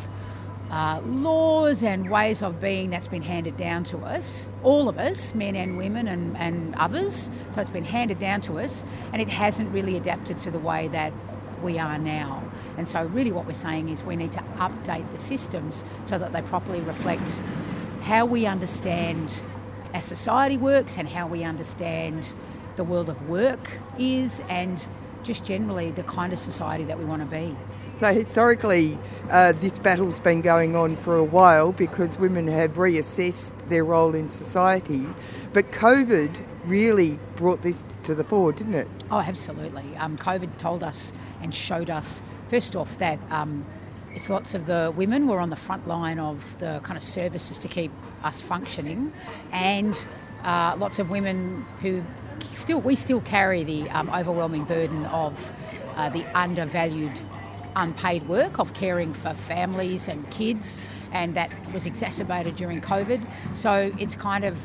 uh, 0.72 1.02
laws 1.04 1.82
and 1.82 2.08
ways 2.08 2.42
of 2.42 2.58
being 2.58 2.88
that's 2.88 3.06
been 3.06 3.22
handed 3.22 3.58
down 3.58 3.84
to 3.84 3.98
us, 3.98 4.50
all 4.62 4.88
of 4.88 4.96
us, 4.96 5.34
men 5.34 5.54
and 5.54 5.76
women 5.76 6.08
and, 6.08 6.34
and 6.38 6.74
others. 6.76 7.30
So 7.50 7.60
it's 7.60 7.68
been 7.68 7.84
handed 7.84 8.18
down 8.18 8.40
to 8.42 8.58
us, 8.58 8.82
and 9.12 9.20
it 9.20 9.28
hasn't 9.28 9.70
really 9.70 9.98
adapted 9.98 10.38
to 10.38 10.50
the 10.50 10.58
way 10.58 10.88
that 10.88 11.12
we 11.62 11.78
are 11.78 11.98
now. 11.98 12.42
And 12.78 12.88
so, 12.88 13.04
really, 13.04 13.32
what 13.32 13.46
we're 13.46 13.52
saying 13.52 13.90
is 13.90 14.02
we 14.02 14.16
need 14.16 14.32
to 14.32 14.42
update 14.56 15.10
the 15.12 15.18
systems 15.18 15.84
so 16.06 16.18
that 16.18 16.32
they 16.32 16.40
properly 16.40 16.80
reflect 16.80 17.42
how 18.00 18.24
we 18.24 18.46
understand 18.46 19.42
our 19.92 20.02
society 20.02 20.56
works 20.56 20.96
and 20.96 21.06
how 21.06 21.26
we 21.26 21.44
understand 21.44 22.34
the 22.76 22.84
world 22.84 23.10
of 23.10 23.28
work 23.28 23.72
is, 23.98 24.40
and 24.48 24.88
just 25.22 25.44
generally 25.44 25.90
the 25.90 26.02
kind 26.04 26.32
of 26.32 26.38
society 26.38 26.84
that 26.84 26.98
we 26.98 27.04
want 27.04 27.20
to 27.20 27.26
be. 27.26 27.54
So 28.00 28.12
historically, 28.12 28.98
uh, 29.32 29.52
this 29.52 29.78
battle's 29.78 30.20
been 30.20 30.42
going 30.42 30.76
on 30.76 30.94
for 30.96 31.16
a 31.16 31.24
while 31.24 31.72
because 31.72 32.18
women 32.18 32.46
have 32.46 32.74
reassessed 32.74 33.50
their 33.68 33.82
role 33.82 34.14
in 34.14 34.28
society. 34.28 35.06
But 35.54 35.72
COVID 35.72 36.36
really 36.66 37.18
brought 37.36 37.62
this 37.62 37.82
to 38.02 38.14
the 38.14 38.24
fore, 38.24 38.52
didn't 38.52 38.74
it? 38.74 38.88
Oh, 39.10 39.20
absolutely. 39.20 39.96
Um, 39.96 40.18
COVID 40.18 40.58
told 40.58 40.82
us 40.82 41.14
and 41.40 41.54
showed 41.54 41.88
us, 41.88 42.22
first 42.48 42.76
off, 42.76 42.98
that 42.98 43.18
um, 43.30 43.64
it's 44.10 44.28
lots 44.28 44.54
of 44.54 44.66
the 44.66 44.92
women 44.94 45.26
were 45.26 45.40
on 45.40 45.48
the 45.48 45.56
front 45.56 45.88
line 45.88 46.18
of 46.18 46.58
the 46.58 46.80
kind 46.84 46.98
of 46.98 47.02
services 47.02 47.58
to 47.60 47.68
keep 47.68 47.90
us 48.22 48.42
functioning, 48.42 49.12
and 49.50 50.06
uh, 50.44 50.76
lots 50.78 50.98
of 50.98 51.08
women 51.08 51.64
who 51.80 52.04
still 52.50 52.80
we 52.80 52.94
still 52.94 53.22
carry 53.22 53.64
the 53.64 53.88
um, 53.90 54.10
overwhelming 54.10 54.64
burden 54.64 55.06
of 55.06 55.52
uh, 55.96 56.10
the 56.10 56.24
undervalued 56.38 57.18
unpaid 57.76 58.28
work 58.28 58.58
of 58.58 58.74
caring 58.74 59.12
for 59.14 59.34
families 59.34 60.08
and 60.08 60.28
kids, 60.30 60.82
and 61.12 61.34
that 61.36 61.50
was 61.72 61.86
exacerbated 61.86 62.56
during 62.56 62.80
COVID. 62.80 63.26
So 63.54 63.92
it's 63.98 64.14
kind 64.14 64.44
of 64.44 64.56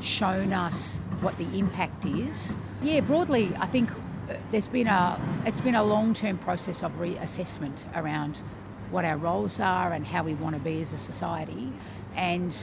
shown 0.00 0.52
us 0.52 1.00
what 1.20 1.36
the 1.38 1.58
impact 1.58 2.04
is. 2.04 2.56
Yeah, 2.82 3.00
broadly, 3.00 3.52
I 3.58 3.66
think 3.66 3.90
uh, 3.90 4.36
there's 4.52 4.68
been 4.68 4.86
a 4.86 5.20
it's 5.46 5.60
been 5.60 5.74
a 5.74 5.84
long-term 5.84 6.38
process 6.38 6.82
of 6.82 6.92
reassessment 6.92 7.84
around 7.96 8.40
what 8.90 9.04
our 9.04 9.16
roles 9.16 9.60
are 9.60 9.92
and 9.92 10.06
how 10.06 10.22
we 10.22 10.34
want 10.34 10.54
to 10.54 10.60
be 10.60 10.80
as 10.80 10.92
a 10.92 10.98
society, 10.98 11.72
and 12.16 12.56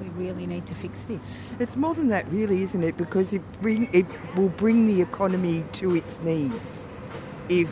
we 0.00 0.08
really 0.10 0.46
need 0.46 0.66
to 0.66 0.74
fix 0.74 1.02
this. 1.02 1.42
It's 1.58 1.76
more 1.76 1.94
than 1.94 2.08
that, 2.08 2.30
really, 2.32 2.62
isn't 2.62 2.82
it? 2.82 2.96
Because 2.96 3.32
it 3.32 3.42
bring 3.60 3.88
it 3.92 4.06
will 4.34 4.48
bring 4.48 4.86
the 4.86 5.02
economy 5.02 5.64
to 5.72 5.94
its 5.94 6.20
knees 6.20 6.86
if 7.48 7.70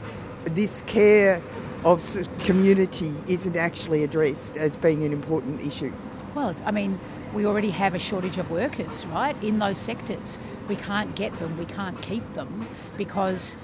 this 0.48 0.82
care 0.86 1.42
of 1.84 2.02
community 2.40 3.14
isn't 3.26 3.56
actually 3.56 4.02
addressed 4.02 4.56
as 4.56 4.76
being 4.76 5.04
an 5.04 5.12
important 5.12 5.60
issue? 5.60 5.92
Well, 6.34 6.54
I 6.64 6.70
mean, 6.70 6.98
we 7.32 7.46
already 7.46 7.70
have 7.70 7.94
a 7.94 7.98
shortage 7.98 8.38
of 8.38 8.50
workers, 8.50 9.06
right, 9.06 9.36
in 9.42 9.58
those 9.58 9.78
sectors. 9.78 10.38
We 10.68 10.76
can't 10.76 11.14
get 11.14 11.38
them, 11.38 11.56
we 11.58 11.64
can't 11.64 12.00
keep 12.02 12.34
them 12.34 12.66
because 12.96 13.56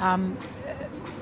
um, 0.00 0.36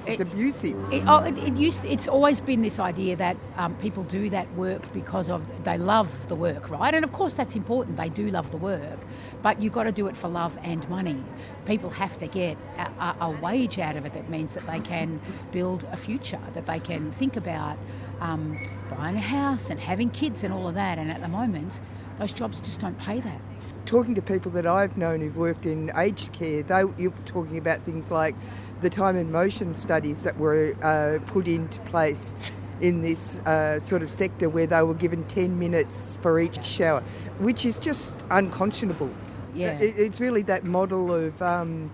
it's 0.07 0.21
it, 0.21 0.27
abusive. 0.27 0.93
It, 0.93 1.05
oh, 1.07 1.19
it, 1.19 1.37
it, 1.38 1.57
used. 1.57 1.85
It's 1.85 2.09
always 2.09 2.40
been 2.40 2.62
this 2.62 2.79
idea 2.79 3.16
that 3.16 3.37
um, 3.57 3.75
people 3.77 4.03
do 4.05 4.31
that 4.31 4.53
work 4.55 4.93
because 4.93 5.29
of 5.29 5.43
they 5.64 5.79
love 5.79 6.11
the 6.29 6.35
work, 6.35 6.71
right? 6.71 6.95
And 6.95 7.05
of 7.05 7.12
course 7.12 7.35
that's 7.35 7.55
important. 7.55 7.97
They 7.97 8.09
do 8.09 8.31
love 8.31 8.51
the 8.51 8.57
work, 8.57 8.99
but 9.43 9.61
you've 9.62 9.73
got 9.73 9.85
to 9.85 9.93
do 9.93 10.07
it 10.07 10.16
for 10.16 10.29
love 10.29 10.57
and 10.62 10.88
money. 10.88 11.23
People 11.66 11.90
have 11.90 12.19
to 12.19 12.27
get 12.27 12.57
a, 12.79 12.90
a, 12.99 13.16
a 13.21 13.31
wage 13.31 13.79
out 13.79 13.97
of 13.97 14.07
it 14.07 14.12
that 14.14 14.29
means 14.31 14.55
that 14.55 14.66
they 14.66 14.81
can 14.81 15.21
build 15.53 15.87
a 15.93 15.97
future, 15.97 16.40
that 16.55 16.66
they 16.66 16.81
can 16.81 17.12
think 17.12 17.37
about 17.37 17.79
um, 18.21 18.59
buying 18.90 19.16
a 19.16 19.21
house 19.21 19.71
and 19.71 19.81
having 19.81 20.11
kids 20.11 20.43
and 20.43 20.53
all 20.53 20.66
of 20.66 20.75
that. 20.75 20.99
And 20.99 21.11
at 21.11 21.21
the 21.21 21.29
moment, 21.29 21.81
those 22.19 22.33
jobs 22.33 22.61
just 22.61 22.81
don't 22.81 22.99
pay 22.99 23.21
that 23.21 23.40
talking 23.87 24.14
to 24.14 24.23
people 24.23 24.53
that 24.53 24.66
I've 24.66 24.97
known 24.97 25.21
who've 25.21 25.37
worked 25.37 25.66
in 25.66 25.90
aged 25.97 26.33
care, 26.33 26.62
they 26.62 26.85
you're 26.99 27.12
talking 27.25 27.59
about 27.59 27.83
things 27.85 28.11
like 28.11 28.37
the 28.81 28.90
time 28.90 29.16
and 29.16 29.31
motion 29.31 29.75
studies 29.75 30.23
that 30.23 30.38
were 30.38 30.75
uh, 30.83 31.25
put 31.31 31.47
into 31.47 31.79
place 31.81 32.35
in 32.81 33.03
this 33.03 33.37
uh, 33.38 33.79
sort 33.81 34.03
of 34.03 34.11
sector 34.11 34.49
where 34.49 34.66
they 34.66 34.83
were 34.83 34.95
given 34.95 35.25
10 35.25 35.59
minutes 35.59 36.19
for 36.23 36.38
each 36.38 36.64
shower, 36.64 37.03
which 37.38 37.64
is 37.64 37.79
just 37.79 38.14
unconscionable. 38.31 39.11
Yeah. 39.55 39.79
It, 39.79 39.99
it's 39.99 40.21
really 40.21 40.43
that 40.43 40.64
model 40.64 41.12
of 41.12 41.40
um, 41.43 41.90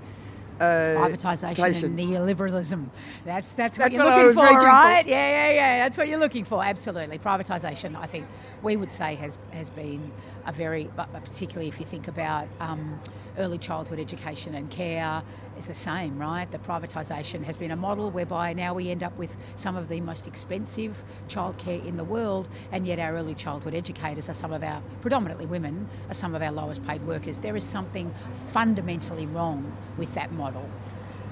uh, 0.61 0.65
privatisation 0.65 1.85
and 1.85 1.99
neoliberalism. 1.99 2.89
That's 3.25 3.53
that's 3.53 3.79
what 3.79 3.85
That's 3.85 3.95
you're 3.95 4.05
what 4.05 4.27
looking 4.27 4.35
for, 4.35 4.43
right? 4.43 5.05
for. 5.05 5.11
Yeah, 5.11 5.31
yeah, 5.31 5.53
yeah. 5.53 5.79
That's 5.85 5.99
what 5.99 6.09
you're 6.09 6.19
looking 6.19 6.45
for. 6.45 6.65
Absolutely, 6.65 7.19
privatisation. 7.19 7.97
I 7.97 8.07
think 8.07 8.27
we 8.63 8.77
would 8.77 8.93
say 8.93 9.17
has 9.17 9.39
has 9.53 9.71
been 9.71 10.11
a 10.47 10.53
very, 10.53 10.89
particularly 10.97 11.69
if 11.69 11.79
you 11.79 11.87
think 11.87 12.09
about 12.09 12.49
um, 12.61 13.01
early 13.39 13.59
childhood 13.59 13.99
education 13.99 14.55
and 14.55 14.71
care, 14.71 15.23
is 15.59 15.67
the 15.67 15.75
same, 15.75 16.19
right? 16.19 16.51
The 16.51 16.59
privatisation 16.59 17.43
has 17.45 17.57
been 17.57 17.71
a 17.71 17.77
model 17.77 18.11
whereby 18.11 18.53
now 18.53 18.75
we 18.75 18.91
end 18.91 19.03
up 19.03 19.17
with 19.19 19.37
some 19.57 19.77
of 19.77 19.89
the 19.89 20.01
most 20.01 20.27
expensive 20.27 21.03
childcare 21.29 21.85
in 21.87 21.97
the 21.97 22.05
world, 22.05 22.49
and 22.73 22.87
yet 22.87 22.99
our 22.99 23.15
early 23.15 23.35
childhood 23.35 23.75
educators 23.75 24.29
are 24.29 24.35
some 24.35 24.53
of 24.53 24.63
our, 24.63 24.83
predominantly 25.01 25.47
women, 25.47 25.89
are 26.09 26.15
some 26.15 26.35
of 26.35 26.43
our 26.43 26.53
lowest 26.53 26.87
paid 26.87 27.07
workers. 27.07 27.41
There 27.41 27.57
is 27.57 27.65
something 27.65 28.15
fundamentally 28.53 29.27
wrong 29.27 29.77
with 29.97 30.15
that 30.15 30.33
model. 30.33 30.69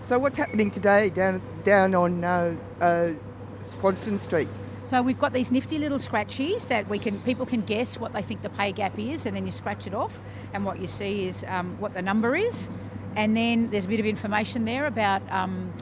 So 0.09 0.19
what's 0.19 0.37
happening 0.37 0.71
today 0.71 1.09
down 1.09 1.41
down 1.65 1.95
on 1.95 2.25
uh, 2.25 2.57
uh, 2.81 3.11
Swanston 3.81 4.19
Street? 4.19 4.49
So 4.87 5.01
we've 5.01 5.19
got 5.19 5.33
these 5.33 5.51
nifty 5.51 5.79
little 5.79 5.99
scratchies 5.99 6.69
that 6.69 6.87
we 6.91 6.99
can 6.99 7.21
people 7.23 7.47
can 7.47 7.63
guess 7.63 7.99
what 7.99 8.13
they 8.13 8.21
think 8.21 8.43
the 8.43 8.51
pay 8.51 8.71
gap 8.71 8.99
is, 8.99 9.25
and 9.25 9.35
then 9.35 9.47
you 9.47 9.53
scratch 9.53 9.87
it 9.87 9.95
off, 9.95 10.19
and 10.53 10.67
what 10.67 10.79
you 10.79 10.87
see 10.87 11.27
is 11.27 11.43
um, 11.49 11.81
what 11.81 11.95
the 11.95 12.03
number 12.03 12.37
is, 12.37 12.69
and 13.17 13.37
then 13.37 13.71
there's 13.71 13.85
a 13.85 13.89
bit 13.89 14.01
of 14.01 14.07
information 14.07 14.65
there 14.65 14.87
about 14.87 15.23
um, 15.31 15.73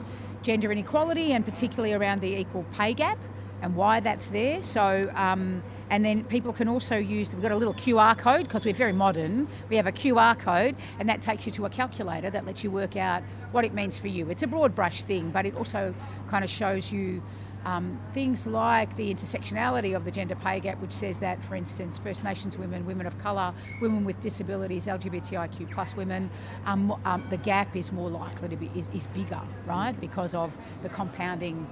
gender 0.43 0.71
inequality 0.71 1.31
and 1.31 1.45
particularly 1.45 1.93
around 1.93 2.21
the 2.21 2.39
equal 2.39 2.65
pay 2.73 2.93
gap 2.93 3.17
and 3.61 3.75
why 3.75 4.01
that's 4.01 4.27
there. 4.27 4.61
So, 4.61 5.09
um, 5.15 5.63
and 5.89 6.03
then 6.03 6.25
people 6.25 6.51
can 6.51 6.67
also 6.67 6.97
use, 6.97 7.31
we've 7.33 7.41
got 7.41 7.51
a 7.51 7.55
little 7.55 7.73
QR 7.73 8.17
code 8.17 8.43
because 8.43 8.65
we're 8.65 8.73
very 8.73 8.91
modern. 8.91 9.47
We 9.69 9.77
have 9.77 9.87
a 9.87 9.91
QR 9.91 10.37
code, 10.37 10.75
and 10.99 11.07
that 11.07 11.21
takes 11.21 11.45
you 11.45 11.51
to 11.53 11.65
a 11.65 11.69
calculator 11.69 12.29
that 12.29 12.45
lets 12.45 12.63
you 12.63 12.71
work 12.71 12.97
out 12.97 13.23
what 13.51 13.63
it 13.63 13.73
means 13.73 13.97
for 13.97 14.07
you. 14.07 14.29
It's 14.29 14.43
a 14.43 14.47
broad 14.47 14.75
brush 14.75 15.03
thing, 15.03 15.31
but 15.31 15.45
it 15.45 15.55
also 15.55 15.95
kind 16.27 16.43
of 16.43 16.49
shows 16.49 16.91
you. 16.91 17.23
Um, 17.65 17.99
things 18.13 18.45
like 18.45 18.95
the 18.97 19.13
intersectionality 19.13 19.95
of 19.95 20.03
the 20.05 20.11
gender 20.11 20.35
pay 20.35 20.59
gap, 20.59 20.81
which 20.81 20.91
says 20.91 21.19
that, 21.19 21.43
for 21.45 21.55
instance, 21.55 21.97
First 21.97 22.23
Nations 22.23 22.57
women, 22.57 22.85
women 22.85 23.05
of 23.05 23.17
colour, 23.17 23.53
women 23.81 24.03
with 24.03 24.19
disabilities, 24.21 24.85
LGBTIQ 24.85 25.71
plus 25.71 25.95
women, 25.95 26.29
um, 26.65 26.91
um, 27.05 27.25
the 27.29 27.37
gap 27.37 27.75
is 27.75 27.91
more 27.91 28.09
likely 28.09 28.49
to 28.49 28.55
be 28.57 28.69
is, 28.75 28.85
is 28.93 29.07
bigger, 29.07 29.41
right, 29.65 29.99
because 29.99 30.33
of 30.33 30.55
the 30.81 30.89
compounding 30.89 31.67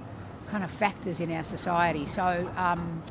kind 0.50 0.64
of 0.64 0.70
factors 0.70 1.20
in 1.20 1.30
our 1.32 1.44
society. 1.44 2.06
So 2.06 2.50
um, 2.56 3.02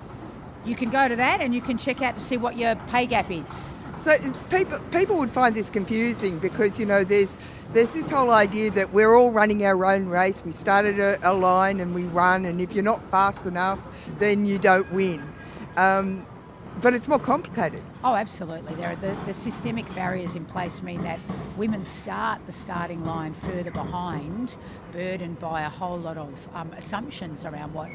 you 0.66 0.76
can 0.76 0.90
go 0.90 1.08
to 1.08 1.16
that 1.16 1.42
and 1.42 1.54
you 1.54 1.62
can 1.62 1.78
check 1.78 2.02
out 2.02 2.16
to 2.16 2.22
see 2.22 2.38
what 2.38 2.58
your 2.58 2.76
pay 2.88 3.06
gap 3.06 3.32
is. 3.32 3.74
So 4.02 4.18
people 4.50 4.80
people 4.92 5.18
would 5.20 5.32
find 5.32 5.56
this 5.56 5.70
confusing 5.70 6.40
because 6.40 6.80
you 6.80 6.88
know 6.88 7.04
there's 7.04 7.38
there's 7.72 7.94
this 7.94 8.10
whole 8.10 8.32
idea 8.32 8.72
that 8.72 8.92
we're 8.92 9.14
all 9.14 9.32
running 9.32 9.64
our 9.64 9.86
own 9.86 10.08
race. 10.08 10.42
We 10.44 10.54
started 10.54 11.00
a, 11.00 11.20
a 11.22 11.34
line 11.34 11.80
and 11.80 11.94
we 11.94 12.06
run, 12.06 12.46
and 12.46 12.60
if 12.60 12.72
you're 12.72 12.84
not 12.84 13.08
fast 13.12 13.46
enough, 13.46 13.78
then 14.18 14.48
you 14.48 14.58
don't 14.58 14.92
win. 14.92 15.22
Um, 15.78 16.26
but 16.82 16.96
it's 16.96 17.08
more 17.08 17.20
complicated. 17.20 17.84
Oh, 18.04 18.16
absolutely. 18.16 18.74
There 18.74 18.90
are 18.90 18.96
the, 18.96 19.16
the 19.28 19.34
systemic 19.34 19.86
barriers 19.94 20.34
in 20.34 20.44
place 20.44 20.82
mean 20.82 21.04
that 21.04 21.20
women 21.56 21.84
start 21.84 22.44
the 22.48 22.52
starting 22.52 23.04
line 23.04 23.36
further 23.36 23.70
behind, 23.70 24.58
burdened 24.92 25.40
by 25.40 25.62
a 25.62 25.70
whole 25.70 26.00
lot 26.00 26.18
of 26.18 26.34
um, 26.56 26.74
assumptions 26.74 27.46
around 27.46 27.74
what 27.76 27.90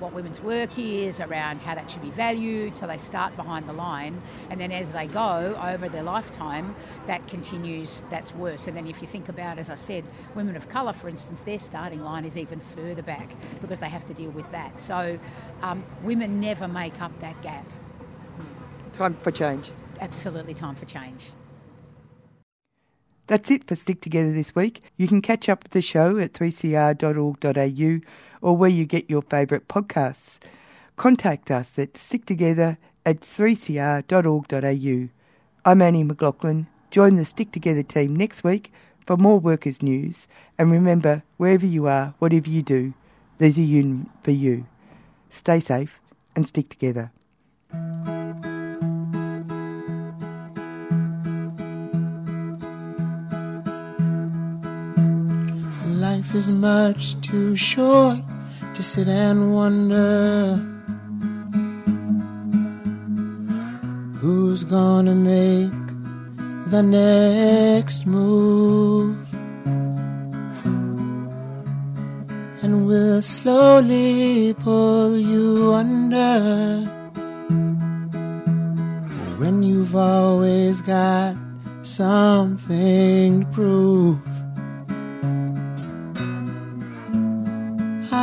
what 0.00 0.14
women's 0.14 0.40
work 0.40 0.78
is, 0.78 1.20
around 1.20 1.58
how 1.58 1.74
that 1.74 1.90
should 1.90 2.02
be 2.02 2.10
valued. 2.10 2.74
So 2.74 2.86
they 2.88 2.98
start 2.98 3.36
behind 3.36 3.68
the 3.68 3.74
line, 3.74 4.20
and 4.50 4.60
then 4.60 4.72
as 4.72 4.90
they 4.90 5.06
go 5.06 5.54
over 5.62 5.88
their 5.88 6.02
lifetime, 6.02 6.74
that 7.06 7.28
continues. 7.28 8.02
That's 8.10 8.34
worse. 8.34 8.66
And 8.66 8.76
then 8.76 8.88
if 8.88 9.00
you 9.00 9.06
think 9.06 9.28
about, 9.28 9.58
as 9.58 9.70
I 9.70 9.76
said, 9.76 10.04
women 10.34 10.56
of 10.56 10.68
colour, 10.68 10.92
for 10.94 11.08
instance, 11.08 11.42
their 11.42 11.58
starting 11.60 12.02
line 12.02 12.24
is 12.24 12.36
even 12.36 12.58
further 12.58 13.02
back 13.02 13.30
because 13.60 13.78
they 13.78 13.90
have 13.90 14.06
to 14.06 14.14
deal 14.14 14.30
with 14.30 14.50
that. 14.50 14.80
So 14.80 15.20
um, 15.62 15.84
women 16.02 16.40
never 16.40 16.66
make 16.66 17.00
up 17.00 17.12
that 17.20 17.40
gap. 17.42 17.66
Time 18.96 19.14
for 19.22 19.30
change. 19.30 19.72
Absolutely, 20.00 20.54
time 20.54 20.74
for 20.74 20.86
change. 20.86 21.32
That's 23.26 23.50
it 23.50 23.68
for 23.68 23.76
Stick 23.76 24.00
Together 24.00 24.32
this 24.32 24.54
week. 24.54 24.82
You 24.96 25.06
can 25.06 25.20
catch 25.20 25.50
up 25.50 25.64
with 25.64 25.72
the 25.72 25.82
show 25.82 26.16
at 26.16 26.32
3cr.org.au 26.32 28.00
or 28.40 28.56
where 28.56 28.70
you 28.70 28.86
get 28.86 29.10
your 29.10 29.20
favourite 29.20 29.68
podcasts. 29.68 30.38
Contact 30.96 31.50
us 31.50 31.78
at 31.78 31.92
sticktogether 31.94 32.78
at 33.04 33.20
3cr.org.au. 33.20 35.08
I'm 35.64 35.82
Annie 35.82 36.04
McLaughlin. 36.04 36.66
Join 36.90 37.16
the 37.16 37.26
Stick 37.26 37.52
Together 37.52 37.82
team 37.82 38.16
next 38.16 38.44
week 38.44 38.72
for 39.06 39.18
more 39.18 39.38
workers' 39.38 39.82
news. 39.82 40.26
And 40.56 40.72
remember, 40.72 41.22
wherever 41.36 41.66
you 41.66 41.86
are, 41.86 42.14
whatever 42.18 42.48
you 42.48 42.62
do, 42.62 42.94
there's 43.36 43.58
a 43.58 43.62
union 43.62 44.08
for 44.22 44.30
you. 44.30 44.66
Stay 45.28 45.60
safe 45.60 46.00
and 46.34 46.48
stick 46.48 46.70
together. 46.70 47.10
Life 56.16 56.34
is 56.34 56.50
much 56.50 57.20
too 57.20 57.56
short 57.56 58.20
to 58.72 58.82
sit 58.82 59.06
and 59.06 59.54
wonder 59.54 60.56
who's 64.18 64.64
gonna 64.64 65.14
make 65.14 65.86
the 66.70 66.82
next 66.82 68.06
move. 68.06 69.14
And 72.62 72.86
we'll 72.86 73.20
slowly 73.20 74.54
pull 74.54 75.18
you 75.18 75.74
under 75.74 76.80
when 79.36 79.62
you've 79.62 79.94
always 79.94 80.80
got 80.80 81.36
something 81.82 83.44
to 83.44 83.46
prove. 83.52 84.35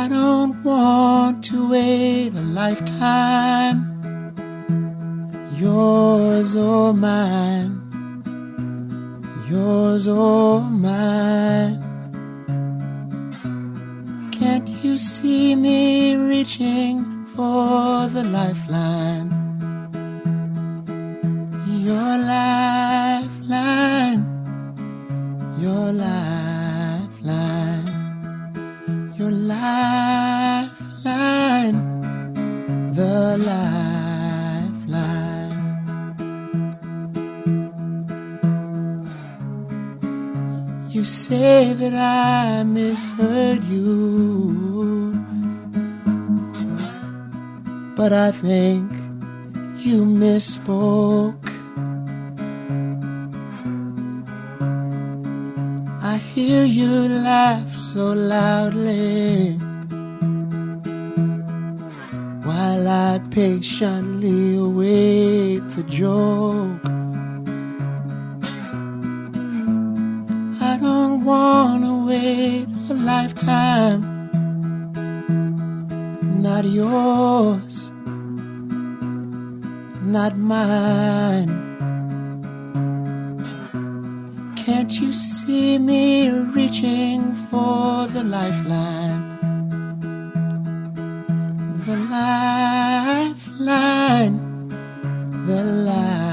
I 0.04 0.08
don't 0.08 0.62
want 0.62 1.42
to 1.44 1.70
wait 1.70 2.34
a 2.34 2.42
lifetime, 2.42 3.78
yours 5.56 6.54
or 6.54 6.92
mine, 6.92 7.80
yours 9.48 10.06
or 10.06 10.60
mine. 10.60 11.80
Can't 14.30 14.68
you 14.84 14.98
see 14.98 15.56
me 15.56 16.16
reaching 16.16 17.24
for 17.34 18.06
the 18.08 18.24
lifeline? 18.24 19.30
Your 21.82 22.18
lifeline, 22.34 23.46
your 25.58 25.92
lifeline 25.92 26.33
the 33.36 33.42
lifeline. 33.52 34.90
You 40.90 41.04
say 41.04 41.72
that 41.72 41.94
I 41.94 42.62
misheard 42.62 43.64
you, 43.64 45.12
but 47.96 48.12
I 48.12 48.30
think 48.30 48.90
you 49.78 50.04
misspoke. 50.04 51.48
I 56.02 56.16
hear 56.18 56.64
you 56.64 57.08
laugh 57.08 57.78
so 57.78 58.12
loudly 58.12 59.58
while 62.54 62.86
I 62.86 63.20
patiently 63.30 64.56
await 64.56 65.58
the 65.74 65.82
joke. 66.00 66.84
I 70.70 70.72
don't 70.86 71.24
wanna 71.24 71.94
wait 72.10 72.68
a 72.94 72.94
lifetime, 73.12 74.00
not 76.46 76.64
yours, 76.64 77.76
not 80.16 80.32
mine. 80.38 81.52
Can't 84.64 84.92
you 85.00 85.12
see 85.12 85.78
me 85.78 86.30
reaching 86.56 87.20
for 87.50 88.06
the 88.14 88.22
lifeline? 88.22 89.23
The 91.84 91.96
lifeline, 91.96 93.36
the 95.46 95.62
lifeline, 95.62 96.23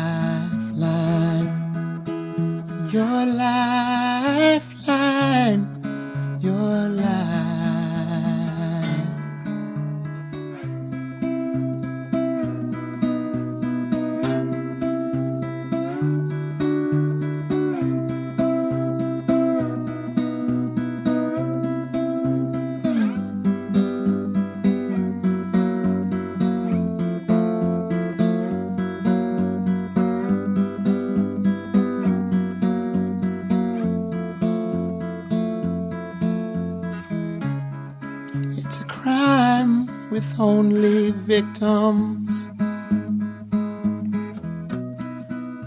only 40.42 41.12
victims. 41.12 42.48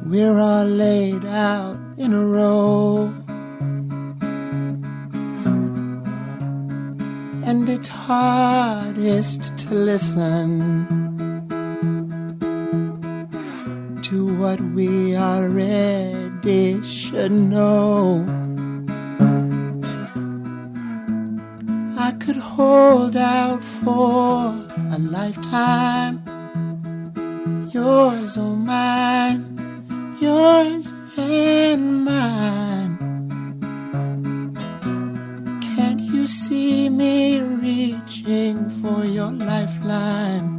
We're 0.04 0.36
all 0.36 0.64
laid 0.64 1.24
out 1.24 1.78
in 1.96 2.12
a 2.12 2.26
row. 2.26 3.14
And 7.48 7.68
it's 7.68 7.88
hardest 7.88 9.56
to 9.58 9.74
listen 9.74 10.50
to 14.02 14.36
what 14.36 14.60
we 14.60 15.16
already 15.16 16.84
should 16.84 17.30
know. 17.30 17.73
I 22.06 22.12
could 22.12 22.36
hold 22.36 23.16
out 23.16 23.64
for 23.64 24.52
a 24.94 24.98
lifetime. 24.98 26.20
Yours 27.72 28.36
oh 28.36 28.42
or 28.42 28.56
mine, 28.56 29.42
yours 30.20 30.92
and 31.16 32.04
mine. 32.04 32.98
Can't 35.62 36.00
you 36.00 36.26
see 36.26 36.90
me 36.90 37.40
reaching 37.40 38.68
for 38.82 39.06
your 39.06 39.32
lifeline? 39.32 40.53